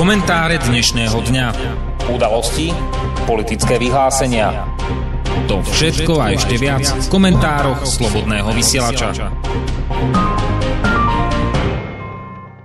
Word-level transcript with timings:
Komentáre 0.00 0.56
dnešného 0.56 1.12
dňa. 1.12 1.46
Udalosti, 2.08 2.72
politické 3.28 3.76
vyhlásenia. 3.76 4.64
To 5.44 5.60
všetko 5.60 6.16
a 6.16 6.32
ešte 6.32 6.56
viac 6.56 6.88
v 6.88 7.04
komentároch 7.12 7.84
Slobodného 7.84 8.48
vysielača. 8.56 9.28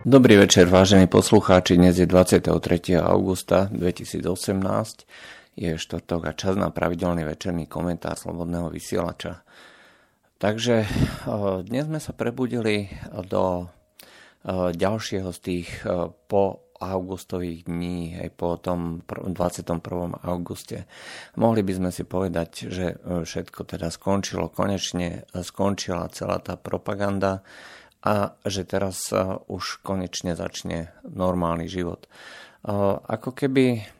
Dobrý 0.07 0.39
večer, 0.39 0.71
vážení 0.71 1.11
poslucháči. 1.11 1.75
Dnes 1.75 1.99
je 1.99 2.07
23. 2.07 2.55
augusta 3.03 3.67
2018. 3.67 5.59
Je 5.59 5.75
štvrtok 5.75 6.21
a 6.23 6.39
čas 6.39 6.55
na 6.55 6.71
pravidelný 6.71 7.27
večerný 7.27 7.67
komentár 7.67 8.15
Slobodného 8.15 8.71
vysielača. 8.71 9.43
Takže 10.39 10.87
dnes 11.67 11.83
sme 11.83 11.99
sa 11.99 12.15
prebudili 12.15 12.95
do 13.27 13.67
ďalšieho 14.71 15.35
z 15.35 15.39
tých 15.43 15.83
po 16.31 16.63
augustových 16.93 17.65
dní, 17.65 18.19
aj 18.19 18.29
po 18.37 18.59
tom 18.61 19.01
21. 19.07 19.81
auguste. 20.21 20.85
Mohli 21.39 21.61
by 21.65 21.73
sme 21.73 21.89
si 21.89 22.03
povedať, 22.05 22.49
že 22.69 22.85
e, 22.93 23.25
všetko 23.25 23.65
teda 23.65 23.89
skončilo, 23.89 24.53
konečne 24.53 25.25
skončila 25.33 26.11
celá 26.13 26.37
tá 26.43 26.59
propaganda 26.59 27.41
a 28.05 28.37
že 28.45 28.67
teraz 28.67 29.09
e, 29.09 29.17
už 29.49 29.81
konečne 29.81 30.37
začne 30.37 30.93
normálny 31.07 31.65
život. 31.65 32.05
E, 32.05 32.09
ako 33.01 33.33
keby 33.33 33.95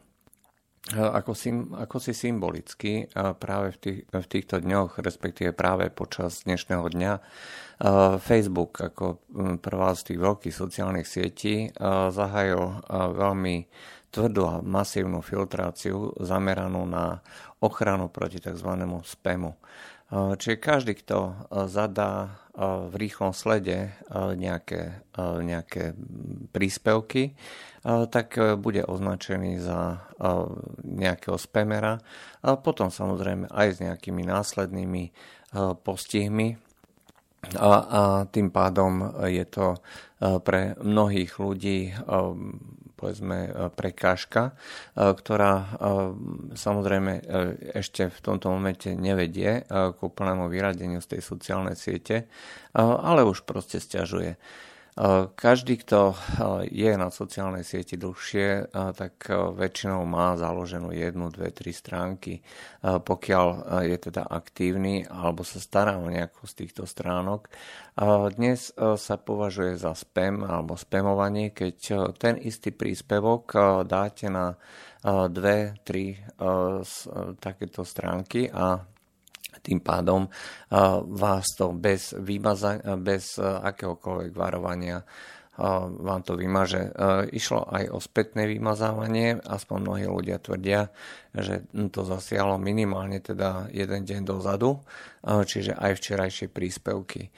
ako, 0.94 1.34
sim, 1.34 1.74
ako 1.74 1.98
si 1.98 2.14
symbolicky 2.14 3.10
práve 3.42 3.74
v, 3.74 3.78
tých, 3.82 3.98
v 4.06 4.26
týchto 4.30 4.62
dňoch, 4.62 5.02
respektíve 5.02 5.50
práve 5.50 5.90
počas 5.90 6.46
dnešného 6.46 6.86
dňa, 6.86 7.12
Facebook 8.24 8.80
ako 8.80 9.20
prvá 9.60 9.92
z 9.92 10.12
tých 10.12 10.18
veľkých 10.24 10.54
sociálnych 10.56 11.04
sietí 11.04 11.68
zahájil 12.10 12.88
veľmi 13.12 13.56
tvrdú 14.08 14.42
a 14.48 14.64
masívnu 14.64 15.20
filtráciu 15.20 16.16
zameranú 16.16 16.88
na 16.88 17.20
ochranu 17.60 18.08
proti 18.08 18.40
tzv. 18.40 18.70
spamu. 19.04 19.60
Čiže 20.08 20.62
každý, 20.62 20.94
kto 21.02 21.50
zadá 21.66 22.40
v 22.56 22.94
rýchlom 22.96 23.36
slede 23.36 23.92
nejaké, 24.14 25.04
nejaké 25.20 25.92
príspevky, 26.54 27.36
tak 27.84 28.40
bude 28.56 28.86
označený 28.86 29.60
za 29.60 30.08
nejakého 30.80 31.36
spamera. 31.36 32.00
A 32.40 32.56
potom 32.56 32.88
samozrejme 32.88 33.52
aj 33.52 33.68
s 33.68 33.78
nejakými 33.82 34.22
následnými 34.24 35.12
postihmi, 35.84 36.56
a, 37.54 37.70
a 37.70 38.00
tým 38.26 38.50
pádom 38.50 39.22
je 39.28 39.44
to 39.46 39.76
e, 39.76 39.78
pre 40.42 40.74
mnohých 40.82 41.38
ľudí 41.38 41.78
e, 41.90 41.92
povedzme 42.96 43.38
e, 43.46 43.50
prekážka, 43.70 44.56
ktorá 44.96 45.76
samozrejme 46.56 47.12
ešte 47.76 48.08
v 48.08 48.18
tomto 48.24 48.48
momente 48.48 48.88
nevedie 48.96 49.68
k 49.68 49.98
úplnému 50.00 50.48
vyradeniu 50.48 51.04
z 51.04 51.16
tej 51.16 51.20
sociálnej 51.20 51.76
siete, 51.76 52.24
ale 52.72 53.20
už 53.20 53.44
proste 53.44 53.76
stiažuje. 53.84 54.40
Každý, 55.36 55.84
kto 55.84 56.16
je 56.72 56.88
na 56.96 57.12
sociálnej 57.12 57.68
sieti 57.68 58.00
dlhšie, 58.00 58.72
tak 58.72 59.28
väčšinou 59.28 60.08
má 60.08 60.40
založenú 60.40 60.88
jednu, 60.88 61.28
dve, 61.28 61.52
tri 61.52 61.76
stránky. 61.76 62.40
Pokiaľ 62.80 63.76
je 63.84 63.96
teda 64.08 64.24
aktívny 64.24 65.04
alebo 65.04 65.44
sa 65.44 65.60
stará 65.60 66.00
o 66.00 66.08
nejakú 66.08 66.48
z 66.48 66.64
týchto 66.64 66.88
stránok. 66.88 67.52
Dnes 68.40 68.72
sa 68.76 69.16
považuje 69.20 69.76
za 69.76 69.92
spam 69.92 70.40
alebo 70.48 70.80
spamovanie, 70.80 71.52
keď 71.52 71.76
ten 72.16 72.40
istý 72.40 72.72
príspevok 72.72 73.52
dáte 73.84 74.32
na 74.32 74.56
dve, 75.28 75.76
tri 75.84 76.16
takéto 77.36 77.84
stránky 77.84 78.48
a 78.48 78.80
tým 79.62 79.80
pádom 79.80 80.28
vás 81.12 81.46
to 81.56 81.72
bez, 81.72 82.16
výmaza, 82.16 82.80
bez 83.00 83.40
akéhokoľvek 83.40 84.32
varovania 84.34 85.00
vám 85.88 86.20
to 86.20 86.36
vymaže. 86.36 86.92
Išlo 87.32 87.64
aj 87.64 87.88
o 87.88 87.96
spätné 87.96 88.44
vymazávanie, 88.44 89.40
aspoň 89.40 89.78
mnohí 89.80 90.04
ľudia 90.04 90.36
tvrdia, 90.36 90.92
že 91.32 91.64
to 91.88 92.04
zasiahlo 92.04 92.60
minimálne 92.60 93.24
teda 93.24 93.72
jeden 93.72 94.04
deň 94.04 94.20
dozadu, 94.28 94.84
čiže 95.24 95.72
aj 95.72 95.96
včerajšie 95.96 96.52
príspevky. 96.52 97.32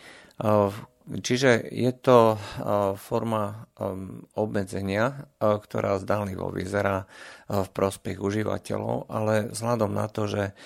Čiže 1.09 1.73
je 1.73 1.93
to 1.95 2.37
forma 2.99 3.71
obmedzenia, 4.35 5.31
ktorá 5.39 6.03
zdánlivo 6.03 6.51
vyzerá 6.51 7.07
v 7.47 7.69
prospech 7.71 8.19
užívateľov, 8.19 9.09
ale 9.09 9.55
vzhľadom 9.55 9.95
na 9.95 10.11
to, 10.11 10.27
že 10.27 10.59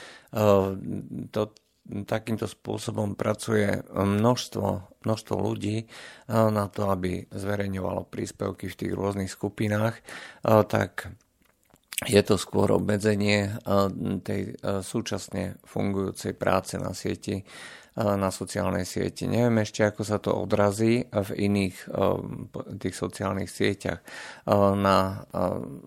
to 1.28 1.42
takýmto 2.08 2.46
spôsobom 2.46 3.18
pracuje 3.18 3.82
množstvo, 3.92 4.66
množstvo 5.02 5.34
ľudí 5.34 5.84
na 6.30 6.70
to, 6.70 6.88
aby 6.88 7.26
zverejňovalo 7.28 8.06
príspevky 8.06 8.70
v 8.70 8.78
tých 8.78 8.92
rôznych 8.94 9.28
skupinách, 9.28 9.98
tak 10.70 11.10
je 12.06 12.22
to 12.22 12.38
skôr 12.38 12.70
obmedzenie 12.70 13.50
tej 14.22 14.56
súčasne 14.62 15.58
fungujúcej 15.66 16.38
práce 16.38 16.78
na 16.78 16.94
sieti 16.94 17.42
na 17.96 18.32
sociálnej 18.32 18.88
sieti. 18.88 19.28
Neviem 19.28 19.60
ešte, 19.60 19.84
ako 19.84 20.02
sa 20.06 20.16
to 20.16 20.32
odrazí 20.32 21.04
v 21.04 21.30
iných 21.50 21.76
tých 22.80 22.96
sociálnych 22.96 23.52
sieťach. 23.52 24.00
Na 24.80 25.28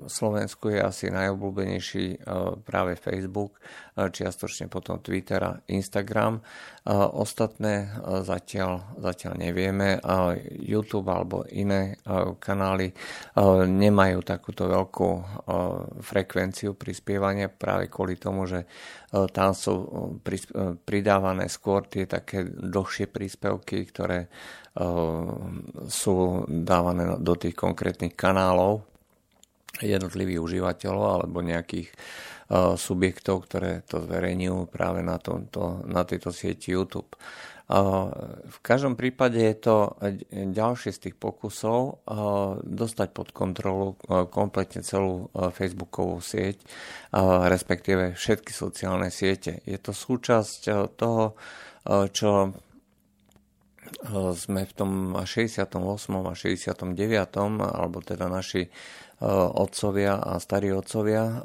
Slovensku 0.06 0.70
je 0.70 0.86
asi 0.86 1.10
najobľúbenejší 1.10 2.22
práve 2.62 2.94
Facebook, 3.02 3.58
čiastočne 3.96 4.70
potom 4.70 5.02
Twitter 5.02 5.42
a 5.42 5.58
Instagram. 5.72 6.46
Ostatné 7.18 7.90
zatiaľ, 8.22 9.02
zatiaľ 9.02 9.34
nevieme. 9.42 9.98
YouTube 10.62 11.10
alebo 11.10 11.42
iné 11.50 11.98
kanály 12.38 12.94
nemajú 13.66 14.22
takúto 14.22 14.70
veľkú 14.70 15.10
frekvenciu 16.06 16.78
prispievania 16.78 17.50
práve 17.50 17.90
kvôli 17.90 18.22
tomu, 18.22 18.46
že 18.46 18.70
tam 19.32 19.52
sú 19.56 19.74
pridávané 20.84 21.48
skôr 21.48 21.88
tie 21.88 22.04
také 22.04 22.44
dlhšie 22.44 23.08
príspevky, 23.08 23.88
ktoré 23.88 24.28
sú 25.88 26.16
dávané 26.52 27.16
do 27.24 27.34
tých 27.40 27.56
konkrétnych 27.56 28.12
kanálov 28.12 28.84
jednotlivých 29.80 30.40
užívateľov 30.44 31.04
alebo 31.24 31.40
nejakých 31.40 31.92
subjektov, 32.78 33.50
ktoré 33.50 33.82
to 33.90 34.06
zverejňujú 34.06 34.70
práve 34.70 35.02
na, 35.02 35.18
tomto, 35.18 35.82
na 35.90 36.06
tejto 36.06 36.30
sieti 36.30 36.78
YouTube. 36.78 37.10
V 37.66 38.58
každom 38.62 38.94
prípade 38.94 39.42
je 39.42 39.58
to 39.58 39.98
ďalšie 40.30 40.94
z 40.94 41.00
tých 41.10 41.16
pokusov 41.18 42.06
dostať 42.62 43.10
pod 43.10 43.34
kontrolu 43.34 43.98
kompletne 44.30 44.86
celú 44.86 45.34
Facebookovú 45.34 46.22
sieť, 46.22 46.62
respektíve 47.50 48.14
všetky 48.14 48.54
sociálne 48.54 49.10
siete. 49.10 49.66
Je 49.66 49.82
to 49.82 49.98
súčasť 49.98 50.94
toho, 50.94 51.34
čo 52.14 52.54
sme 54.38 54.62
v 54.66 54.74
tom 54.78 55.18
68. 55.18 55.66
a 56.22 56.34
69. 56.38 56.86
alebo 57.66 57.98
teda 58.06 58.30
naši 58.30 58.70
otcovia 59.58 60.22
a 60.22 60.38
starí 60.38 60.70
otcovia 60.70 61.42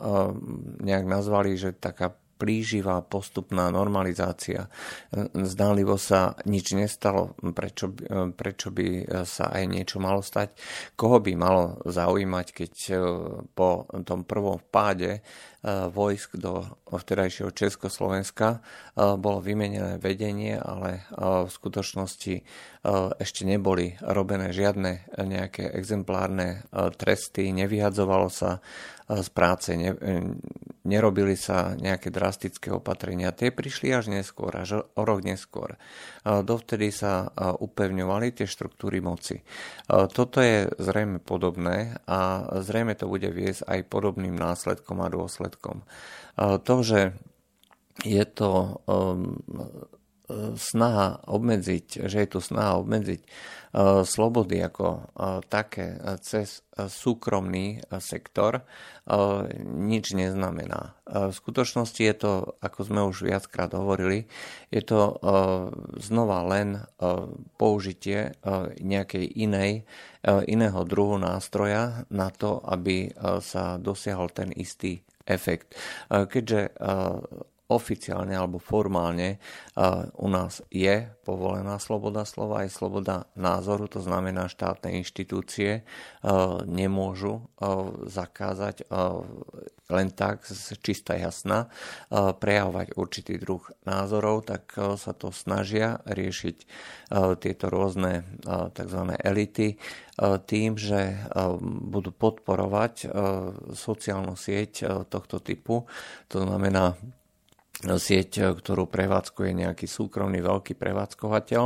nejak 0.84 1.04
nazvali, 1.08 1.56
že 1.56 1.72
taká 1.72 2.12
plíživá 2.40 3.04
postupná 3.04 3.68
normalizácia. 3.68 4.72
Zdánlivo 5.36 6.00
sa 6.00 6.32
nič 6.48 6.72
nestalo, 6.72 7.36
prečo, 7.52 7.92
prečo 8.32 8.72
by 8.72 9.04
sa 9.28 9.52
aj 9.52 9.64
niečo 9.68 10.00
malo 10.00 10.24
stať. 10.24 10.56
Koho 10.96 11.20
by 11.20 11.32
malo 11.36 11.76
zaujímať, 11.84 12.46
keď 12.56 12.72
po 13.52 13.84
tom 14.08 14.24
prvom 14.24 14.56
vpáde 14.56 15.20
Eh, 15.59 15.59
vojsk 15.68 16.40
do 16.40 16.64
vtedajšieho 16.88 17.52
Československa. 17.52 18.60
Eh, 18.60 19.16
bolo 19.20 19.44
vymenené 19.44 20.00
vedenie, 20.00 20.56
ale 20.56 21.04
eh, 21.04 21.44
v 21.44 21.50
skutočnosti 21.50 22.34
ešte 23.20 23.44
neboli 23.44 23.92
robené 24.00 24.56
žiadne 24.56 25.12
nejaké 25.20 25.68
exemplárne 25.76 26.64
tresty, 26.96 27.52
nevyhadzovalo 27.52 28.32
sa 28.32 28.64
z 29.04 29.28
práce, 29.36 29.76
ne, 29.76 29.92
nerobili 30.88 31.36
sa 31.36 31.76
nejaké 31.76 32.08
drastické 32.08 32.72
opatrenia. 32.72 33.36
Tie 33.36 33.52
prišli 33.52 33.92
až 33.92 34.08
neskôr, 34.08 34.54
až 34.54 34.86
o 34.96 35.02
rok 35.04 35.20
neskôr. 35.20 35.76
Dovtedy 36.24 36.88
sa 36.94 37.28
upevňovali 37.36 38.32
tie 38.32 38.48
štruktúry 38.48 39.04
moci. 39.04 39.42
Toto 39.90 40.40
je 40.40 40.70
zrejme 40.80 41.20
podobné 41.20 42.00
a 42.08 42.48
zrejme 42.64 42.96
to 42.96 43.10
bude 43.10 43.28
viesť 43.28 43.66
aj 43.66 43.90
podobným 43.92 44.32
následkom 44.38 45.04
a 45.04 45.12
dôsledkom. 45.12 45.49
To, 46.38 46.74
že 46.86 47.18
je 48.06 48.24
to 48.28 48.80
um, 48.86 49.42
snaha 50.54 51.18
obmedziť, 51.26 52.06
že 52.06 52.22
je 52.22 52.28
tu 52.30 52.38
snaha 52.38 52.78
obmedziť 52.78 53.26
slobody 54.02 54.62
ako 54.62 55.14
také 55.46 55.94
cez 56.22 56.62
súkromný 56.74 57.82
sektor 58.02 58.66
nič 59.62 60.14
neznamená. 60.14 60.98
V 61.06 61.30
skutočnosti 61.34 62.02
je 62.02 62.14
to, 62.14 62.32
ako 62.62 62.80
sme 62.82 63.00
už 63.06 63.26
viackrát 63.26 63.70
hovorili, 63.74 64.26
je 64.74 64.82
to 64.82 65.18
znova 66.02 66.46
len 66.50 66.82
použitie 67.58 68.34
nejakej 68.82 69.26
inej, 69.38 69.86
iného 70.26 70.80
druhu 70.82 71.18
nástroja 71.18 72.06
na 72.10 72.30
to, 72.30 72.58
aby 72.66 73.14
sa 73.42 73.78
dosiahol 73.78 74.30
ten 74.34 74.50
istý 74.54 75.02
efekt. 75.30 75.78
Keďže 76.10 76.74
oficiálne 77.70 78.34
alebo 78.34 78.58
formálne 78.58 79.38
u 80.18 80.26
nás 80.26 80.60
je 80.74 81.06
povolená 81.22 81.78
sloboda 81.78 82.26
slova 82.26 82.66
aj 82.66 82.74
sloboda 82.74 83.30
názoru, 83.38 83.86
to 83.86 84.02
znamená 84.02 84.50
štátne 84.50 84.98
inštitúcie 84.98 85.86
nemôžu 86.66 87.46
zakázať 88.10 88.90
len 89.90 90.14
tak, 90.14 90.46
čistá 90.82 91.18
jasná, 91.18 91.66
prejavovať 92.10 92.94
určitý 92.94 93.42
druh 93.42 93.62
názorov, 93.82 94.46
tak 94.46 94.74
sa 94.98 95.10
to 95.14 95.34
snažia 95.34 95.98
riešiť 96.06 96.56
tieto 97.42 97.66
rôzne 97.70 98.22
tzv. 98.74 99.02
elity 99.18 99.78
tým, 100.46 100.78
že 100.78 101.26
budú 101.90 102.10
podporovať 102.14 103.10
sociálnu 103.74 104.38
sieť 104.38 105.06
tohto 105.10 105.42
typu, 105.42 105.90
to 106.30 106.42
znamená 106.42 106.94
sieť, 107.80 108.30
eh, 108.40 108.44
ktorú 108.52 108.88
prevádzkuje 108.88 109.50
nejaký 109.66 109.86
súkromný 109.88 110.44
veľký 110.44 110.76
prevádzkovateľ 110.76 111.64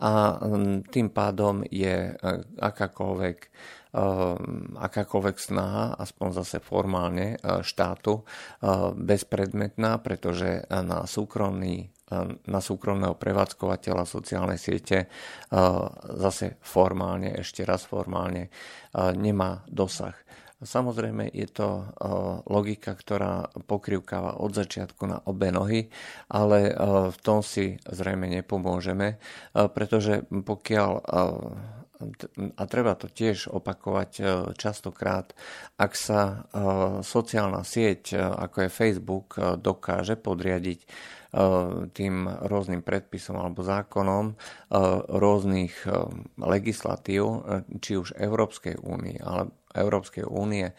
a 0.00 0.10
mm, 0.40 0.88
tým 0.88 1.08
pádom 1.12 1.60
je 1.68 1.96
eh, 2.10 2.16
akákoľvek 2.56 3.38
eh, 3.40 3.50
akákoľvek 4.80 5.36
snaha, 5.36 5.98
aspoň 5.98 6.28
zase 6.40 6.62
formálne 6.62 7.34
štátu, 7.42 8.22
bezpredmetná, 8.94 9.98
pretože 9.98 10.62
na 10.70 11.02
súkromný 11.10 11.90
na 12.46 12.58
súkromného 12.58 13.14
prevádzkovateľa 13.14 14.02
sociálnej 14.02 14.58
siete 14.58 15.06
zase 16.06 16.58
formálne, 16.58 17.38
ešte 17.38 17.62
raz 17.62 17.86
formálne, 17.86 18.50
nemá 19.14 19.62
dosah. 19.70 20.14
Samozrejme 20.60 21.32
je 21.32 21.48
to 21.48 21.88
logika, 22.52 22.92
ktorá 22.92 23.48
pokrivkáva 23.64 24.36
od 24.36 24.52
začiatku 24.52 25.08
na 25.08 25.18
obe 25.24 25.48
nohy, 25.48 25.88
ale 26.28 26.76
v 27.08 27.18
tom 27.24 27.40
si 27.40 27.80
zrejme 27.88 28.28
nepomôžeme, 28.28 29.16
pretože 29.52 30.28
pokiaľ 30.28 30.90
a 32.56 32.62
treba 32.64 32.96
to 32.96 33.12
tiež 33.12 33.52
opakovať 33.52 34.24
častokrát, 34.56 35.36
ak 35.76 35.92
sa 35.92 36.48
sociálna 37.04 37.60
sieť, 37.60 38.16
ako 38.16 38.64
je 38.64 38.72
Facebook, 38.72 39.36
dokáže 39.60 40.16
podriadiť 40.16 40.80
tým 41.92 42.14
rôznym 42.26 42.80
predpisom 42.80 43.36
alebo 43.36 43.60
zákonom 43.60 44.32
rôznych 45.12 45.84
legislatív, 46.40 47.44
či 47.84 48.00
už 48.00 48.16
Európskej 48.16 48.80
únie, 48.80 49.20
ale 49.20 49.52
Európskej 49.74 50.26
únie 50.26 50.70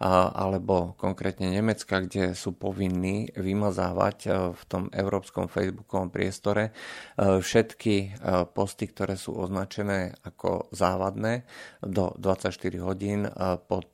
alebo 0.00 0.96
konkrétne 0.96 1.52
Nemecka, 1.52 2.00
kde 2.00 2.32
sú 2.32 2.56
povinní 2.56 3.28
vymazávať 3.36 4.16
e, 4.24 4.28
v 4.56 4.62
tom 4.64 4.88
európskom 4.88 5.44
facebookovom 5.44 6.08
priestore 6.08 6.72
e, 6.72 7.42
všetky 7.44 7.94
e, 8.00 8.08
posty, 8.48 8.88
ktoré 8.88 9.20
sú 9.20 9.36
označené 9.36 10.16
ako 10.24 10.72
závadné 10.72 11.44
do 11.84 12.16
24 12.16 12.80
hodín 12.80 13.28
pod, 13.68 13.92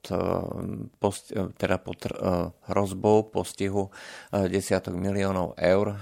post, 1.02 1.34
teda 1.34 1.82
pod 1.82 2.06
hrozbou 2.70 3.26
postihu 3.26 3.90
desiatok 4.30 4.94
miliónov 4.94 5.58
eur. 5.58 5.98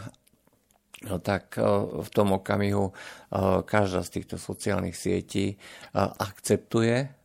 No 1.04 1.20
tak 1.20 1.56
v 2.00 2.08
tom 2.12 2.36
okamihu 2.40 2.92
každá 3.68 4.00
z 4.04 4.20
týchto 4.20 4.36
sociálnych 4.40 4.96
sietí 4.96 5.56
akceptuje 5.96 7.23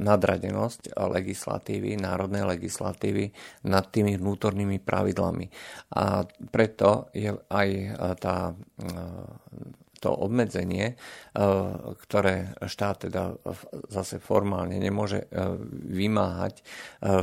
nadradenosť 0.00 0.96
legislatívy, 0.96 2.00
národnej 2.00 2.48
legislatívy 2.48 3.28
nad 3.68 3.84
tými 3.92 4.16
vnútornými 4.16 4.80
pravidlami. 4.80 5.46
A 5.96 6.24
preto 6.48 7.12
je 7.12 7.36
aj 7.52 7.68
tá 8.16 8.56
to 10.02 10.10
obmedzenie, 10.10 10.92
e, 10.92 10.94
ktoré 12.02 12.58
štát 12.58 13.06
teda 13.06 13.38
zase 13.86 14.18
formálne 14.18 14.82
nemôže 14.82 15.30
e, 15.30 15.46
vymáhať, 15.86 16.58
e, 16.58 16.62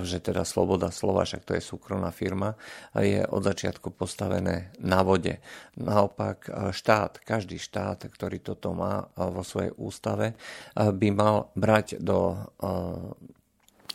že 0.08 0.24
teda 0.24 0.48
sloboda 0.48 0.88
slova, 0.88 1.28
však 1.28 1.44
to 1.44 1.60
je 1.60 1.62
súkromná 1.62 2.16
firma, 2.16 2.56
je 2.96 3.20
od 3.28 3.44
začiatku 3.44 3.92
postavené 3.92 4.72
na 4.80 5.04
vode. 5.04 5.44
Naopak 5.76 6.72
štát, 6.72 7.20
každý 7.20 7.60
štát, 7.60 8.08
ktorý 8.08 8.40
toto 8.40 8.72
má 8.72 9.12
vo 9.16 9.44
svojej 9.44 9.76
ústave, 9.76 10.40
by 10.76 11.10
mal 11.12 11.52
brať 11.56 12.00
do 12.00 12.40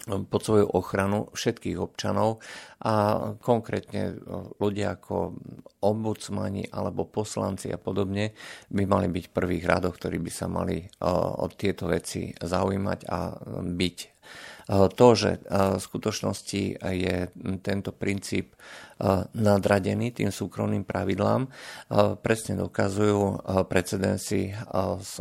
pod 0.05 0.41
svoju 0.45 0.69
ochranu 0.77 1.33
všetkých 1.33 1.81
občanov 1.81 2.45
a 2.85 3.33
konkrétne 3.41 4.21
ľudia 4.61 5.01
ako 5.01 5.33
ombudsmani 5.81 6.69
alebo 6.69 7.09
poslanci 7.09 7.73
a 7.73 7.81
podobne 7.81 8.37
by 8.69 8.85
mali 8.85 9.09
byť 9.09 9.25
v 9.29 9.37
prvých 9.37 9.65
radoch, 9.65 9.97
ktorí 9.97 10.21
by 10.21 10.33
sa 10.33 10.47
mali 10.53 10.85
od 11.41 11.56
tieto 11.56 11.89
veci 11.89 12.37
zaujímať 12.37 13.01
a 13.09 13.19
byť. 13.65 13.99
To, 14.97 15.06
že 15.12 15.45
v 15.49 15.77
skutočnosti 15.77 16.62
je 16.81 17.17
tento 17.61 17.93
princíp 17.93 18.56
nadradený 19.37 20.17
tým 20.17 20.33
súkromným 20.33 20.89
pravidlám, 20.89 21.49
presne 22.25 22.56
dokazujú 22.61 23.45
precedenci 23.69 24.56
z 25.01 25.12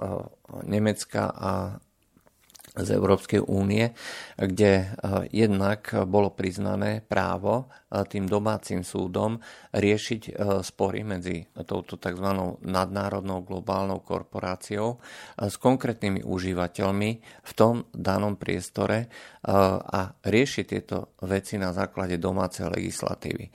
Nemecka 0.63 1.23
a 1.35 1.75
z 2.73 2.89
Európskej 2.89 3.45
únie, 3.45 3.93
kde 4.37 4.71
eh, 4.73 4.87
jednak 5.29 5.93
bolo 6.09 6.33
priznané 6.33 7.05
právo 7.05 7.69
eh, 7.69 8.01
tým 8.09 8.25
domácim 8.25 8.81
súdom 8.81 9.37
riešiť 9.73 10.21
eh, 10.25 10.33
spory 10.65 11.05
medzi 11.05 11.45
touto 11.69 12.01
tzv. 12.01 12.29
nadnárodnou 12.65 13.45
globálnou 13.45 14.01
korporáciou 14.01 14.97
s 15.37 15.55
konkrétnymi 15.61 16.25
užívateľmi 16.25 17.11
v 17.45 17.51
tom 17.53 17.85
danom 17.93 18.35
priestore 18.35 19.07
a 19.43 20.01
riešiť 20.23 20.65
tieto 20.65 21.19
veci 21.27 21.59
na 21.59 21.75
základe 21.75 22.15
domácej 22.15 22.71
legislatívy. 22.71 23.51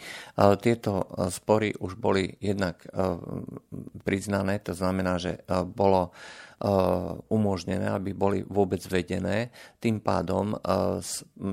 Tieto 0.61 1.09
spory 1.33 1.73
už 1.81 1.97
boli 1.97 2.29
jednak 2.45 2.85
priznané, 4.05 4.61
to 4.61 4.77
znamená, 4.77 5.17
že 5.17 5.41
bolo 5.73 6.13
umožnené, 7.31 7.87
aby 7.87 8.11
boli 8.11 8.43
vôbec 8.43 8.83
vedené. 8.91 9.55
Tým 9.79 10.03
pádom 10.03 10.59
eh, 10.59 10.99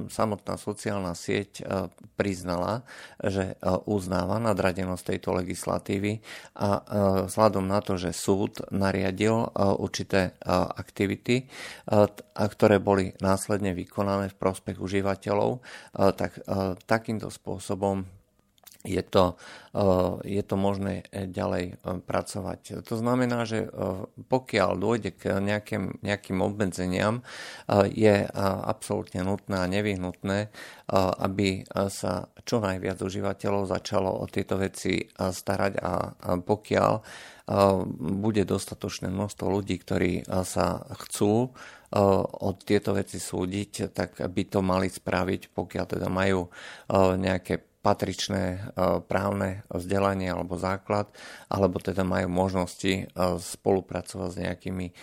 samotná 0.10 0.58
sociálna 0.58 1.14
sieť 1.14 1.62
eh, 1.62 1.90
priznala, 2.18 2.82
že 3.22 3.60
uznáva 3.86 4.40
nadradenosť 4.40 5.04
tejto 5.04 5.36
legislatívy 5.36 6.24
a 6.56 6.80
vzhľadom 7.28 7.68
na 7.68 7.84
to, 7.84 8.00
že 8.00 8.16
súd 8.16 8.64
nariadil 8.72 9.52
určité 9.82 10.40
aktivity, 10.80 11.52
ktoré 12.32 12.80
boli 12.80 13.12
následne 13.20 13.76
vykonané 13.76 14.32
v 14.32 14.40
prospech 14.40 14.80
užívateľov, 14.80 15.60
tak 16.16 16.40
takýmto 16.88 17.28
spôsobom 17.28 18.08
je 18.86 19.02
to, 19.02 19.36
eh, 19.74 19.82
je 20.24 20.44
to 20.46 20.56
možné 20.56 21.04
eh, 21.10 21.26
ďalej 21.26 21.66
eh, 21.74 22.00
pracovať. 22.06 22.86
To 22.86 22.96
znamená, 22.96 23.44
že 23.44 23.68
pokiaľ 24.30 24.72
dôjde 24.78 25.12
k 25.18 25.42
nejakým, 25.42 26.00
nejakým 26.06 26.40
obmedzeniam, 26.40 27.26
je 27.90 28.28
absolútne 28.66 29.26
nutné 29.26 29.58
a 29.58 29.72
nevyhnutné, 29.72 30.50
aby 30.94 31.66
sa 31.90 32.30
čo 32.46 32.62
najviac 32.62 33.02
užívateľov 33.02 33.72
začalo 33.72 34.12
o 34.12 34.26
tieto 34.30 34.60
veci 34.60 35.02
starať 35.18 35.74
a 35.82 35.94
pokiaľ 36.42 36.92
bude 38.22 38.44
dostatočné 38.46 39.10
množstvo 39.10 39.46
ľudí, 39.50 39.82
ktorí 39.82 40.26
sa 40.46 40.82
chcú 41.06 41.54
od 42.42 42.56
tieto 42.66 42.92
veci 42.98 43.22
súdiť, 43.22 43.94
tak 43.96 44.20
by 44.20 44.44
to 44.50 44.60
mali 44.66 44.90
spraviť, 44.92 45.54
pokiaľ 45.54 45.86
teda 45.86 46.08
majú 46.12 46.50
nejaké 47.16 47.75
patričné 47.86 48.44
e, 48.50 48.60
právne 49.06 49.62
vzdelanie 49.70 50.34
alebo 50.34 50.58
základ, 50.58 51.14
alebo 51.54 51.78
teda 51.78 52.02
majú 52.02 52.34
možnosti 52.34 53.06
e, 53.06 53.06
spolupracovať 53.38 54.30
s 54.34 54.42
nejakými 54.42 54.88
e, 54.90 54.94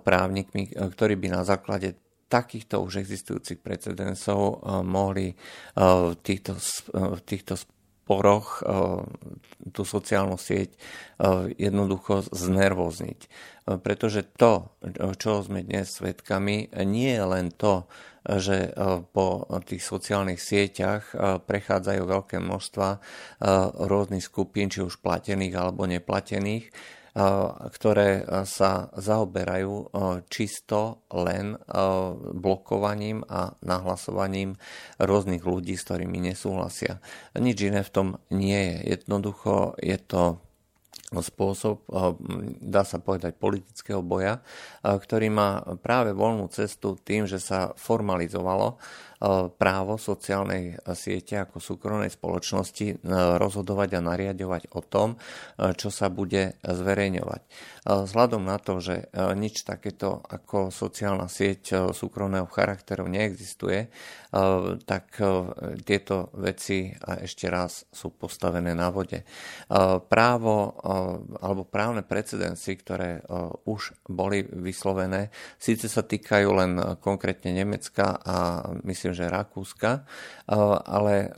právnikmi, 0.00 0.72
ktorí 0.72 1.20
by 1.20 1.28
na 1.28 1.44
základe 1.44 2.00
takýchto 2.32 2.80
už 2.80 3.04
existujúcich 3.04 3.60
precedensov 3.60 4.64
mohli 4.82 5.38
v 5.76 6.12
týchto, 6.18 6.58
v 6.90 7.20
týchto 7.22 7.54
poroch 8.08 8.58
tú 9.70 9.82
sociálnu 9.86 10.34
sieť 10.34 10.74
jednoducho 11.54 12.26
znervozniť. 12.26 13.20
Pretože 13.86 14.26
to, 14.34 14.72
čo 15.14 15.46
sme 15.46 15.62
dnes 15.62 15.94
svedkami, 15.94 16.74
nie 16.82 17.12
je 17.14 17.24
len 17.28 17.54
to, 17.54 17.86
že 18.24 18.72
po 19.12 19.44
tých 19.68 19.84
sociálnych 19.84 20.40
sieťach 20.40 21.12
prechádzajú 21.44 22.02
veľké 22.08 22.40
množstva 22.40 22.88
rôznych 23.84 24.24
skupín, 24.24 24.72
či 24.72 24.80
už 24.80 25.00
platených 25.04 25.54
alebo 25.56 25.84
neplatených, 25.84 26.72
ktoré 27.70 28.26
sa 28.42 28.90
zaoberajú 28.90 29.92
čisto 30.26 31.06
len 31.14 31.54
blokovaním 32.34 33.22
a 33.30 33.54
nahlasovaním 33.62 34.58
rôznych 34.98 35.46
ľudí, 35.46 35.78
s 35.78 35.86
ktorými 35.86 36.18
nesúhlasia. 36.18 36.98
Nič 37.38 37.70
iné 37.70 37.86
v 37.86 37.92
tom 37.94 38.08
nie 38.34 38.58
je. 38.58 38.98
Jednoducho 38.98 39.78
je 39.78 39.94
to 40.02 40.42
spôsob, 41.20 41.84
dá 42.58 42.82
sa 42.82 42.98
povedať, 42.98 43.36
politického 43.36 44.00
boja, 44.00 44.40
ktorý 44.82 45.28
má 45.30 45.62
práve 45.84 46.16
voľnú 46.16 46.48
cestu 46.48 46.96
tým, 46.98 47.28
že 47.28 47.38
sa 47.38 47.76
formalizovalo 47.76 48.80
právo 49.56 49.96
sociálnej 49.96 50.76
siete 50.92 51.40
ako 51.40 51.56
súkromnej 51.56 52.12
spoločnosti 52.12 53.00
rozhodovať 53.40 53.96
a 53.96 54.04
nariadovať 54.04 54.68
o 54.76 54.80
tom, 54.84 55.16
čo 55.56 55.88
sa 55.88 56.12
bude 56.12 56.60
zverejňovať. 56.60 57.42
Vzhľadom 57.84 58.44
na 58.44 58.60
to, 58.60 58.84
že 58.84 59.08
nič 59.16 59.64
takéto 59.64 60.20
ako 60.24 60.68
sociálna 60.68 61.28
sieť 61.28 61.92
súkromného 61.96 62.48
charakteru 62.52 63.08
neexistuje, 63.08 63.88
tak 64.84 65.04
tieto 65.88 66.28
veci 66.36 66.92
ešte 66.98 67.46
raz 67.48 67.86
sú 67.88 68.12
postavené 68.12 68.76
na 68.76 68.92
vode. 68.92 69.24
Právo 70.10 70.56
alebo 71.40 71.64
právne 71.64 72.04
precedensy, 72.04 72.76
ktoré 72.76 73.24
už 73.64 73.96
boli 74.10 74.44
vyslovené, 74.44 75.32
síce 75.56 75.88
sa 75.88 76.04
týkajú 76.04 76.48
len 76.50 76.72
konkrétne 77.00 77.54
Nemecka 77.54 78.20
a 78.20 78.36
myslím, 78.84 79.13
že 79.14 79.30
Rakúska, 79.30 80.04
ale 80.84 81.30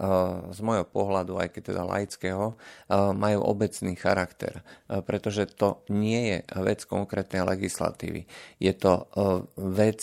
z 0.51 0.59
môjho 0.65 0.89
pohľadu, 0.89 1.39
aj 1.39 1.49
keď 1.53 1.63
teda 1.71 1.83
laického, 1.85 2.57
majú 2.91 3.41
obecný 3.45 3.95
charakter, 3.95 4.65
pretože 4.89 5.47
to 5.55 5.85
nie 5.93 6.35
je 6.35 6.39
vec 6.65 6.81
konkrétnej 6.89 7.45
legislatívy. 7.45 8.25
Je 8.59 8.73
to 8.73 9.07
vec 9.61 10.01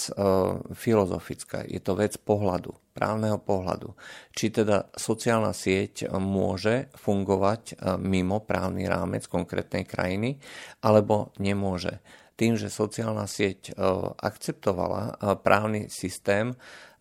filozofická, 0.78 1.66
je 1.66 1.82
to 1.82 1.98
vec 1.98 2.16
pohľadu 2.22 2.78
právneho 2.94 3.42
pohľadu. 3.42 3.98
Či 4.38 4.54
teda 4.54 4.94
sociálna 4.94 5.50
sieť 5.50 6.14
môže 6.22 6.94
fungovať 6.94 7.82
mimo 7.98 8.38
právny 8.46 8.86
rámec 8.86 9.26
konkrétnej 9.26 9.82
krajiny, 9.82 10.38
alebo 10.86 11.34
nemôže. 11.42 11.98
Tým, 12.34 12.58
že 12.58 12.70
sociálna 12.70 13.26
sieť 13.26 13.74
akceptovala 14.22 15.38
právny 15.42 15.90
systém 15.90 16.54
Eh, 16.54 16.93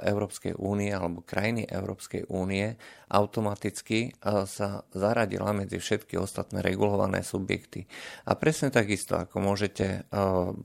Európskej 0.00 0.56
únie 0.56 0.88
alebo 0.88 1.20
krajiny 1.20 1.68
Európskej 1.68 2.32
únie 2.32 2.80
automaticky 3.10 4.08
eh, 4.08 4.46
sa 4.46 4.86
zaradila 4.94 5.50
medzi 5.52 5.82
všetky 5.82 6.16
ostatné 6.16 6.62
regulované 6.62 7.26
subjekty. 7.26 7.84
A 8.24 8.38
presne 8.38 8.70
takisto, 8.70 9.18
ako 9.18 9.42
môžete 9.42 9.86
eh, 9.86 10.02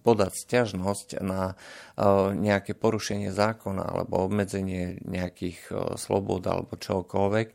podať 0.06 0.32
stiažnosť 0.38 1.08
na 1.26 1.58
nejaké 2.36 2.76
porušenie 2.76 3.32
zákona 3.32 3.88
alebo 3.88 4.28
obmedzenie 4.28 5.00
nejakých 5.08 5.72
slobod 5.96 6.44
alebo 6.44 6.76
čokoľvek 6.76 7.48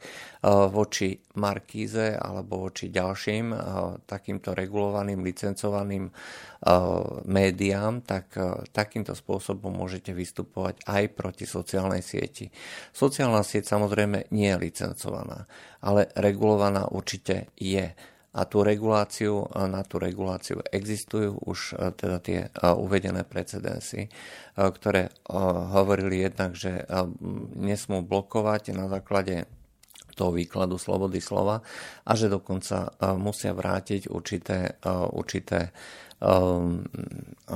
voči 0.73 1.21
Markíze 1.37 2.17
alebo 2.17 2.65
voči 2.65 2.89
ďalším 2.89 3.53
takýmto 4.09 4.57
regulovaným, 4.57 5.21
licencovaným 5.21 6.09
médiám, 7.29 8.01
tak 8.01 8.33
takýmto 8.73 9.13
spôsobom 9.13 9.77
môžete 9.77 10.17
vystupovať 10.17 10.89
aj 10.89 11.05
proti 11.13 11.30
proti 11.31 11.47
sociálnej 11.47 12.03
sieti. 12.03 12.51
Sociálna 12.91 13.47
sieť 13.47 13.71
samozrejme 13.71 14.35
nie 14.35 14.51
je 14.51 14.59
licencovaná, 14.59 15.47
ale 15.79 16.11
regulovaná 16.19 16.91
určite 16.91 17.55
je. 17.55 17.95
A 18.31 18.47
tú 18.47 18.63
reguláciu, 18.63 19.47
na 19.55 19.83
tú 19.83 19.99
reguláciu 19.99 20.63
existujú 20.71 21.35
už 21.51 21.75
e, 21.75 21.91
teda 21.99 22.19
tie 22.23 22.41
e, 22.47 22.49
uvedené 22.79 23.27
precedensy, 23.27 24.07
e, 24.07 24.11
ktoré 24.55 25.11
hovorili 25.75 26.23
jednak, 26.23 26.55
že 26.55 26.87
nesmú 27.59 28.07
blokovať 28.07 28.71
na 28.75 28.87
základe 28.87 29.51
toho 30.15 30.31
výkladu 30.31 30.79
slobody 30.79 31.19
slova 31.19 31.63
a 32.07 32.13
že 32.15 32.31
dokonca 32.31 32.93
musia 33.19 33.51
vrátiť 33.51 34.11
určité, 34.11 34.79
určité 35.15 35.75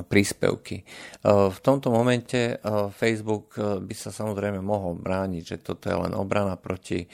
príspevky. 0.09 0.77
Ehm, 0.81 1.53
v 1.53 1.59
tomto 1.61 1.93
momente 1.93 2.57
ehm, 2.57 2.89
Facebook 2.91 3.61
by 3.61 3.95
sa 3.95 4.11
samozrejme 4.11 4.65
mohol 4.65 4.97
brániť, 4.97 5.43
že 5.45 5.57
toto 5.61 5.93
je 5.93 5.97
len 5.97 6.13
obrana 6.17 6.57
proti 6.57 7.07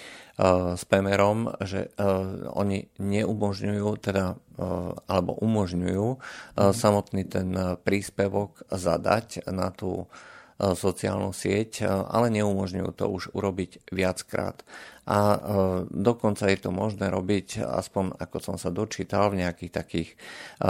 spamerom, 0.81 1.53
že 1.69 1.93
oni 2.57 2.89
neumožňujú, 2.97 3.89
teda, 4.01 4.41
alebo 5.05 5.37
umožňujú 5.37 6.07
samotný 6.57 7.29
ten 7.29 7.53
príspevok 7.85 8.65
zadať 8.73 9.45
na 9.53 9.69
tú 9.69 10.09
sociálnu 10.61 11.33
sieť, 11.33 11.89
ale 11.89 12.29
neumožňujú 12.29 12.91
to 12.93 13.07
už 13.09 13.33
urobiť 13.33 13.89
viackrát 13.89 14.61
a 15.11 15.19
e, 15.19 15.39
dokonca 15.91 16.47
je 16.47 16.59
to 16.63 16.71
možné 16.71 17.11
robiť, 17.11 17.67
aspoň 17.67 18.15
ako 18.15 18.37
som 18.39 18.57
sa 18.61 18.71
dočítal 18.71 19.35
v 19.35 19.43
nejakých 19.43 19.73
takých 19.75 20.09
e, 20.15 20.17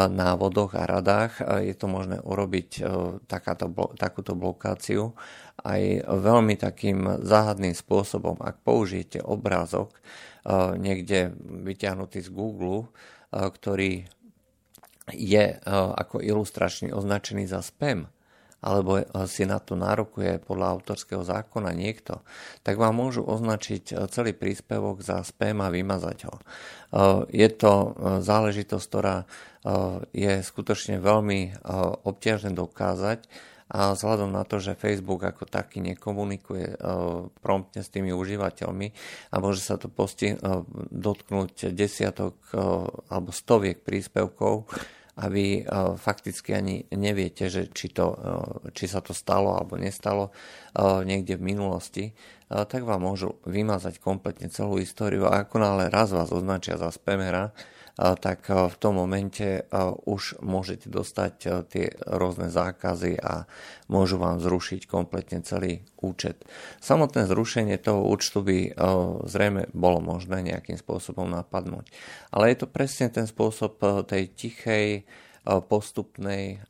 návodoch 0.09 0.73
a 0.81 0.89
radách, 0.89 1.45
e, 1.45 1.69
je 1.69 1.75
to 1.77 1.85
možné 1.93 2.25
urobiť 2.25 2.81
takáto, 3.29 3.69
takúto 4.01 4.33
blokáciu 4.33 5.13
aj 5.61 6.09
veľmi 6.09 6.57
takým 6.57 7.21
záhadným 7.21 7.77
spôsobom. 7.77 8.41
Ak 8.41 8.65
použijete 8.65 9.21
obrázok 9.21 9.93
niekde 10.81 11.37
vyťahnutý 11.37 12.25
z 12.25 12.33
Google, 12.33 12.89
ktorý 13.29 14.09
je 15.13 15.47
ako 15.69 16.25
ilustračný 16.25 16.97
označený 16.97 17.45
za 17.45 17.61
spam, 17.61 18.09
alebo 18.61 19.00
si 19.25 19.49
na 19.49 19.57
to 19.57 19.73
nárokuje 19.73 20.37
podľa 20.45 20.76
autorského 20.76 21.25
zákona 21.25 21.73
niekto, 21.73 22.21
tak 22.61 22.76
vám 22.76 22.93
môžu 22.93 23.25
označiť 23.25 23.85
e, 23.93 23.95
celý 24.12 24.37
príspevok 24.37 25.00
za 25.00 25.25
spam 25.25 25.64
a 25.64 25.73
vymazať 25.73 26.19
ho. 26.29 26.37
E, 26.37 26.43
je 27.33 27.49
to 27.57 27.73
e, 27.73 27.88
záležitosť, 28.21 28.87
ktorá 28.88 29.25
je 30.17 30.40
skutočne 30.40 31.05
veľmi 31.05 31.52
obťažné 32.09 32.57
dokázať 32.57 33.29
a 33.69 33.93
vzhľadom 33.93 34.33
na 34.33 34.49
to, 34.49 34.57
že 34.57 34.73
Facebook 34.73 35.21
ako 35.21 35.45
taký 35.45 35.85
nekomunikuje 35.85 36.81
promptne 37.45 37.85
s 37.85 37.93
tými 37.93 38.09
užívateľmi 38.09 38.88
a 39.29 39.37
môže 39.37 39.61
sa 39.61 39.76
to 39.76 39.93
posti- 39.93 40.40
dotknúť 40.88 41.76
desiatok 41.76 42.40
alebo 43.12 43.37
stoviek 43.37 43.85
príspevkov, 43.85 44.64
a 45.21 45.29
vy 45.29 45.62
uh, 45.62 46.00
fakticky 46.00 46.57
ani 46.57 46.89
neviete, 46.97 47.53
že 47.53 47.69
či, 47.69 47.93
to, 47.93 48.07
uh, 48.09 48.73
či 48.73 48.89
sa 48.89 49.05
to 49.05 49.12
stalo 49.12 49.53
alebo 49.53 49.77
nestalo 49.77 50.33
uh, 50.33 51.05
niekde 51.05 51.37
v 51.37 51.47
minulosti, 51.53 52.07
tak 52.50 52.83
vám 52.83 53.07
môžu 53.07 53.39
vymazať 53.47 54.03
kompletne 54.03 54.50
celú 54.50 54.83
históriu 54.83 55.23
a 55.31 55.47
ako 55.47 55.62
náhle 55.62 55.87
raz 55.87 56.11
vás 56.11 56.35
označia 56.35 56.75
za 56.75 56.91
spamera, 56.91 57.55
tak 58.00 58.49
v 58.49 58.76
tom 58.80 58.97
momente 58.97 59.69
už 60.09 60.40
môžete 60.40 60.88
dostať 60.88 61.33
tie 61.69 61.92
rôzne 62.09 62.49
zákazy 62.49 63.21
a 63.21 63.45
môžu 63.92 64.16
vám 64.16 64.40
zrušiť 64.40 64.88
kompletne 64.88 65.45
celý 65.45 65.85
účet. 66.00 66.40
Samotné 66.80 67.28
zrušenie 67.28 67.76
toho 67.76 68.09
účtu 68.09 68.40
by 68.40 68.73
zrejme 69.28 69.69
bolo 69.76 70.00
možné 70.00 70.40
nejakým 70.40 70.80
spôsobom 70.80 71.28
napadnúť. 71.28 71.92
Ale 72.33 72.49
je 72.57 72.64
to 72.64 72.73
presne 72.73 73.12
ten 73.12 73.28
spôsob 73.28 73.76
tej 74.09 74.33
tichej, 74.33 75.04
postupnej 75.45 76.61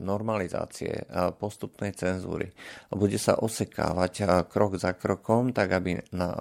normalizácie, 0.00 1.04
postupnej 1.36 1.92
cenzúry. 1.92 2.48
Bude 2.88 3.20
sa 3.20 3.36
osekávať 3.36 4.46
krok 4.48 4.80
za 4.80 4.96
krokom, 4.96 5.52
tak 5.52 5.76
aby 5.76 6.00
na, 6.16 6.32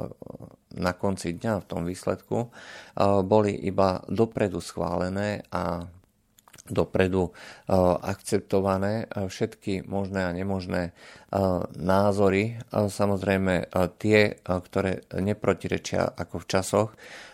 na 0.74 0.92
konci 0.96 1.36
dňa 1.36 1.54
v 1.60 1.68
tom 1.68 1.84
výsledku 1.84 2.50
boli 3.28 3.54
iba 3.68 4.00
dopredu 4.08 4.64
schválené 4.64 5.44
a 5.52 5.84
dopredu 6.64 7.36
akceptované 8.00 9.12
všetky 9.12 9.84
možné 9.84 10.24
a 10.24 10.32
nemožné 10.32 10.96
názory. 11.76 12.56
Samozrejme 12.72 13.68
tie, 14.00 14.40
ktoré 14.40 15.04
neprotirečia 15.20 16.16
ako 16.16 16.36
v 16.40 16.48
časoch, 16.48 16.90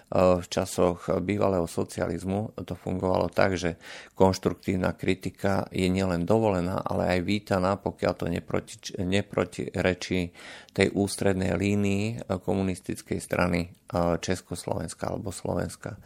v 0.09 0.45
časoch 0.49 1.05
bývalého 1.21 1.69
socializmu 1.69 2.57
to 2.65 2.73
fungovalo 2.73 3.29
tak, 3.29 3.53
že 3.53 3.77
konštruktívna 4.17 4.97
kritika 4.97 5.69
je 5.69 5.85
nielen 5.85 6.25
dovolená, 6.25 6.81
ale 6.81 7.13
aj 7.13 7.19
vítaná, 7.29 7.77
pokiaľ 7.77 8.13
to 8.17 8.25
neproti, 8.25 8.75
neprotirečí 8.97 10.33
tej 10.73 10.87
ústrednej 10.97 11.53
línii 11.53 12.25
komunistickej 12.25 13.21
strany 13.21 13.69
Československa 14.17 15.13
alebo 15.13 15.29
Slovenska. 15.29 16.01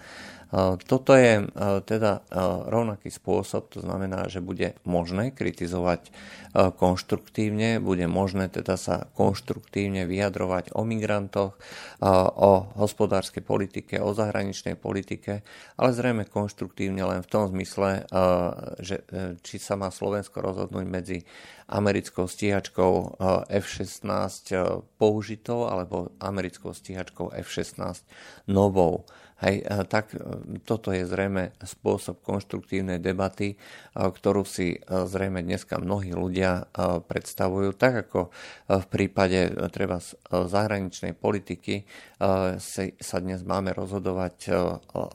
Toto 0.86 1.18
je 1.18 1.50
teda 1.90 2.22
rovnaký 2.70 3.10
spôsob, 3.10 3.74
to 3.74 3.82
znamená, 3.82 4.30
že 4.30 4.38
bude 4.38 4.78
možné 4.86 5.34
kritizovať 5.34 6.14
konštruktívne, 6.54 7.82
bude 7.82 8.06
možné 8.06 8.54
teda 8.54 8.78
sa 8.78 9.10
konštruktívne 9.18 10.06
vyjadrovať 10.06 10.78
o 10.78 10.86
migrantoch, 10.86 11.58
o 12.38 12.52
hospodárskej 12.78 13.42
politike, 13.42 13.98
o 13.98 14.14
zahraničnej 14.14 14.78
politike, 14.78 15.42
ale 15.74 15.90
zrejme 15.90 16.30
konštruktívne 16.30 17.02
len 17.02 17.26
v 17.26 17.32
tom 17.34 17.50
zmysle, 17.50 18.06
že 18.78 19.02
e, 19.10 19.42
či 19.42 19.58
sa 19.58 19.74
má 19.74 19.90
Slovensko 19.90 20.38
rozhodnúť 20.38 20.86
medzi 20.86 21.26
americkou 21.66 22.30
stíhačkou 22.30 23.18
F-16 23.50 24.54
použitou 25.02 25.66
alebo 25.66 26.14
americkou 26.22 26.76
stíhačkou 26.76 27.34
F-16 27.34 28.06
novou. 28.52 29.10
Hej, 29.44 29.68
tak 29.92 30.16
e, 30.16 30.24
toto 30.64 30.96
je 30.96 31.04
zrejme 31.04 31.52
spôsob 31.60 32.24
konštruktívnej 32.24 33.04
debaty, 33.04 33.52
e, 33.52 33.56
ktorú 33.92 34.48
si 34.48 34.72
e, 34.72 34.78
zrejme 34.88 35.44
dneska 35.44 35.84
mnohí 35.84 36.16
ľudia 36.16 36.72
predstavujú, 37.04 37.76
tak 37.76 38.08
ako 38.08 38.32
v 38.70 38.86
prípade 38.88 39.52
treba 39.74 40.00
zahraničnej 40.32 41.18
politiky 41.18 41.84
sa 43.00 43.18
dnes 43.20 43.44
máme 43.44 43.76
rozhodovať 43.76 44.36